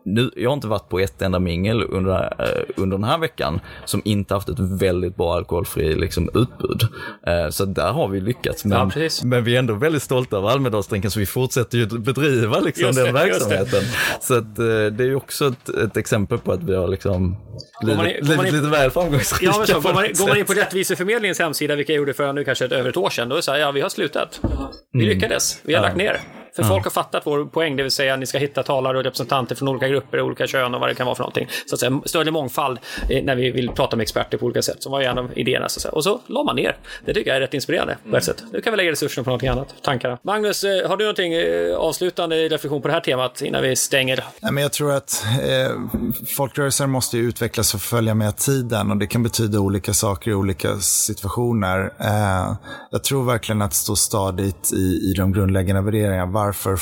[0.06, 3.60] nu, jag har inte varit på ett enda mingel under, eh, under den här veckan
[3.86, 6.88] som inte haft ett väldigt bra alkoholfri liksom, utbud.
[7.52, 8.66] Så där har vi lyckats.
[8.66, 12.60] Men, ja, men vi är ändå väldigt stolta över Almedalsdrinken så vi fortsätter ju bedriva
[12.60, 13.82] liksom, den verksamheten.
[14.22, 17.38] Så att, det är ju också ett, ett, exempel på att vi har liksom
[17.82, 19.46] blivit, lite väl framgångsrika.
[19.46, 22.44] Ja, så, går, man, går man in på Rättviseförmedlingens hemsida, vilket jag gjorde för nu
[22.44, 24.40] kanske ett, över ett år sedan, då är det så här, ja vi har slutat.
[24.94, 25.14] Vi mm.
[25.14, 26.22] lyckades, vi har lagt ner.
[26.56, 26.74] För mm.
[26.74, 29.56] folk har fattat vår poäng, det vill säga att ni ska hitta talare och representanter
[29.56, 31.48] från olika grupper, olika kön och vad det kan vara för någonting.
[31.66, 32.80] Så att säga, större mångfald
[33.10, 35.70] eh, när vi vill prata med experter på olika sätt, som var en av idéerna.
[35.70, 35.92] Så att säga.
[35.92, 36.78] Och så la man ner.
[37.06, 38.44] Det tycker jag är rätt inspirerande på ett sätt.
[38.52, 40.18] Nu kan vi lägga resurserna på någonting annat, tankarna.
[40.22, 44.24] Magnus, eh, har du någonting eh, avslutande reflektion på det här temat innan vi stänger?
[44.42, 45.72] Nej, men jag tror att eh,
[46.38, 50.78] folkrörelser måste utvecklas och följa med tiden och det kan betyda olika saker i olika
[50.80, 51.94] situationer.
[52.00, 52.56] Eh,
[52.92, 56.26] jag tror verkligen att stå stadigt i, i de grundläggande värderingarna.
[56.40, 56.80] Varför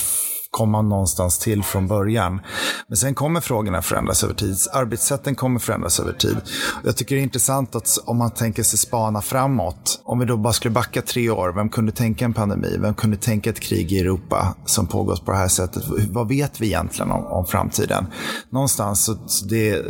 [0.58, 2.42] komma någonstans till från början.
[2.88, 4.56] Men sen kommer frågorna förändras över tid.
[4.74, 6.38] Arbetssätten kommer förändras över tid.
[6.84, 10.02] Jag tycker det är intressant att om man tänker sig spana framåt.
[10.04, 11.54] Om vi då bara skulle backa tre år.
[11.56, 12.78] Vem kunde tänka en pandemi?
[12.80, 15.84] Vem kunde tänka ett krig i Europa som pågått på det här sättet?
[16.10, 18.06] Vad vet vi egentligen om, om framtiden?
[18.50, 19.82] Någonstans så det,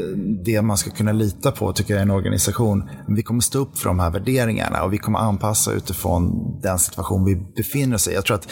[0.46, 2.90] det man ska kunna lita på tycker jag är en organisation.
[3.08, 7.26] Vi kommer stå upp för de här värderingarna och vi kommer anpassa utifrån den situation
[7.26, 8.14] vi befinner oss i.
[8.14, 8.48] Jag tror att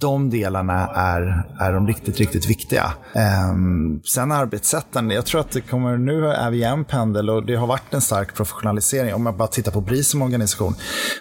[0.00, 2.92] de delarna är är de riktigt, riktigt viktiga.
[3.52, 7.46] Um, sen arbetssätten, jag tror att det kommer, nu är vi i en pendel och
[7.46, 9.14] det har varit en stark professionalisering.
[9.14, 10.74] Om man bara tittar på BRIS som organisation,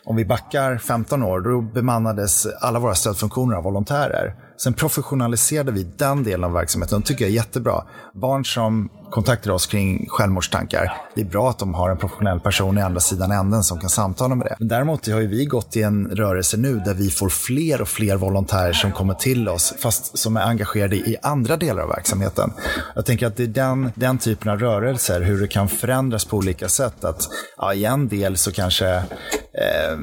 [0.04, 4.49] om vi backar 15 år, då bemannades alla våra stödfunktioner av volontärer.
[4.64, 7.00] Sen professionaliserade vi den delen av verksamheten.
[7.00, 7.84] Det tycker jag är jättebra.
[8.14, 10.94] Barn som kontaktar oss kring självmordstankar.
[11.16, 13.90] Det är bra att de har en professionell person i andra sidan änden som kan
[13.90, 14.56] samtala med det.
[14.60, 17.88] Men däremot har ju vi gått i en rörelse nu där vi får fler och
[17.88, 22.54] fler volontärer som kommer till oss, fast som är engagerade i andra delar av verksamheten.
[22.96, 26.38] Jag tänker att det är den, den typen av rörelser, hur det kan förändras på
[26.38, 27.04] olika sätt.
[27.04, 27.22] Att
[27.58, 29.98] ja, i en del så kanske eh,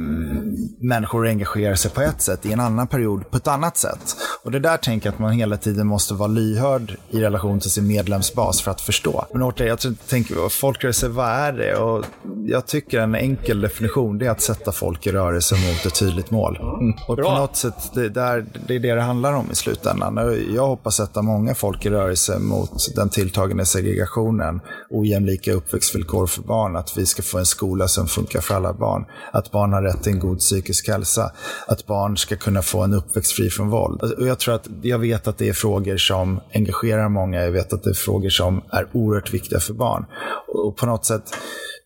[0.86, 4.16] människor engagerar sig på ett sätt, i en annan period på ett annat sätt.
[4.44, 7.70] Och det där tänker jag att man hela tiden måste vara lyhörd i relation till
[7.70, 9.26] sin medlemsbas för att förstå.
[9.32, 11.76] Men återigen, jag tänker, folkrörelse, vad är det?
[11.76, 12.04] Och
[12.46, 16.30] jag tycker en enkel definition det är att sätta folk i rörelse mot ett tydligt
[16.30, 16.56] mål.
[16.56, 16.94] Mm.
[17.08, 17.30] Och Bra.
[17.30, 20.38] på något sätt, det, där, det är det det handlar om i slutändan.
[20.54, 24.60] Jag hoppas sätta många folk i rörelse mot den tilltagande segregationen,
[24.90, 29.04] ojämlika uppväxtvillkor för barn, att vi ska få en skola som funkar för alla barn,
[29.32, 31.32] att barn har rätt till en god psykisk hälsa,
[31.66, 34.02] att barn ska kunna få en uppväxt fri från våld.
[34.02, 37.50] Alltså, och jag tror att, jag vet att det är frågor som engagerar många, jag
[37.50, 40.06] vet att det är frågor som är oerhört viktiga för barn.
[40.48, 41.22] Och på något sätt,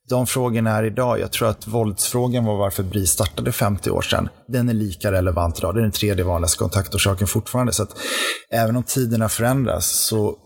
[0.09, 4.28] de frågorna är idag, jag tror att våldsfrågan var varför BRIS startade 50 år sedan,
[4.49, 5.74] den är lika relevant idag.
[5.74, 7.72] Det är den tredje vanligaste kontaktorsaken fortfarande.
[7.72, 7.97] Så att
[8.51, 10.36] även om tiderna förändras så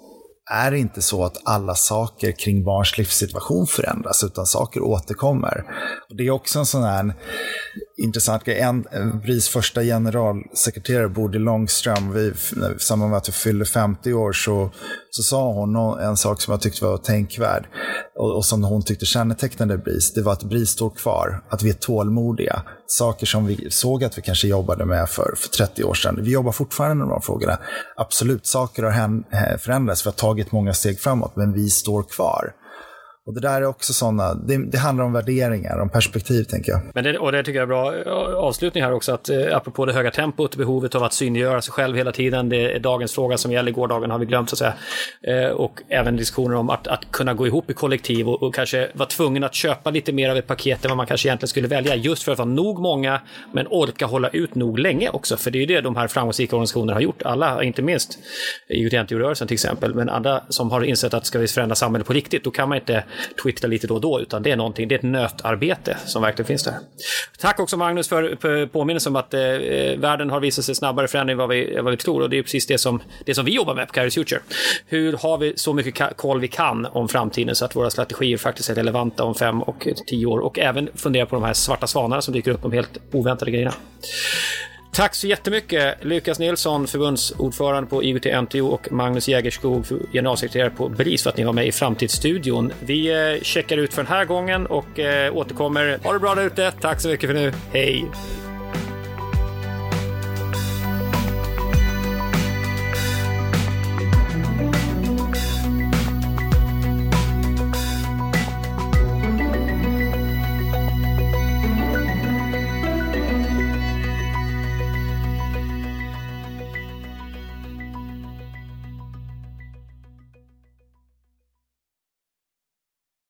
[0.51, 5.65] är det inte så att alla saker kring barns livssituation förändras, utan saker återkommer.
[6.11, 7.15] Och det är också en sån här
[7.97, 8.59] intressant grej.
[8.59, 14.13] En, eh, BRIS första generalsekreterare, Bodil Långström, vi, i samband med att vi fyllde 50
[14.13, 14.71] år så,
[15.11, 17.67] så sa hon en sak som jag tyckte var tänkvärd
[18.19, 20.13] och, och som hon tyckte kännetecknade BRIS.
[20.13, 22.63] Det var att BRIS står kvar, att vi är tålmodiga.
[22.87, 26.19] Saker som vi såg att vi kanske jobbade med för, för 30 år sedan.
[26.23, 27.59] Vi jobbar fortfarande med de frågorna.
[27.97, 32.53] Absolut, saker har eh, förändrats, vi har tagit många steg framåt, men vi står kvar.
[33.27, 36.81] Och det där är också sådana, det, det, handlar om värderingar, om perspektiv tänker jag.
[36.95, 39.87] Men det, och det tycker jag är bra eh, avslutning här också, att eh, apropå
[39.87, 43.39] det höga tempot, behovet av att synliggöra sig själv hela tiden, det är dagens fråga
[43.39, 45.45] som gäller, gårdagen har vi glömt så att säga.
[45.47, 48.91] Eh, och även diskussioner om att, att kunna gå ihop i kollektiv och, och, kanske
[48.95, 51.69] vara tvungen att köpa lite mer av ett paket än vad man kanske egentligen skulle
[51.69, 53.21] välja, just för att vara nog många,
[53.53, 56.57] men orka hålla ut nog länge också, för det är ju det de här framgångsrika
[56.57, 58.19] organisationerna har gjort, alla, inte minst
[58.69, 62.45] IOT-rörelsen till exempel, men andra som har insett att ska vi förändra samhället på riktigt,
[62.45, 63.05] då kan man inte
[63.43, 66.47] twittra lite då och då, utan det är någonting, det är ett nötarbete som verkligen
[66.47, 66.75] finns där.
[67.39, 71.33] Tack också Magnus för, påminnelsen om att eh, eh, världen har visat sig snabbare förändring
[71.33, 73.55] än vad vi, vad vi tror och det är precis det som, det som vi
[73.55, 74.41] jobbar med på Carries Future.
[74.87, 78.71] Hur har vi så mycket koll vi kan om framtiden så att våra strategier faktiskt
[78.71, 82.23] är relevanta om fem och tio år och även fundera på de här svarta svanarna
[82.23, 83.75] som dyker upp, de helt oväntade grejerna.
[84.95, 91.31] Tack så jättemycket Lukas Nilsson, förbundsordförande på IOT-NTO och Magnus Jägerskog, generalsekreterare på BRIS för
[91.31, 92.73] att ni var med i Framtidsstudion.
[92.81, 95.99] Vi eh, checkar ut för den här gången och eh, återkommer.
[96.05, 96.73] Ha det bra där ute.
[96.81, 97.53] Tack så mycket för nu.
[97.73, 98.05] Hej!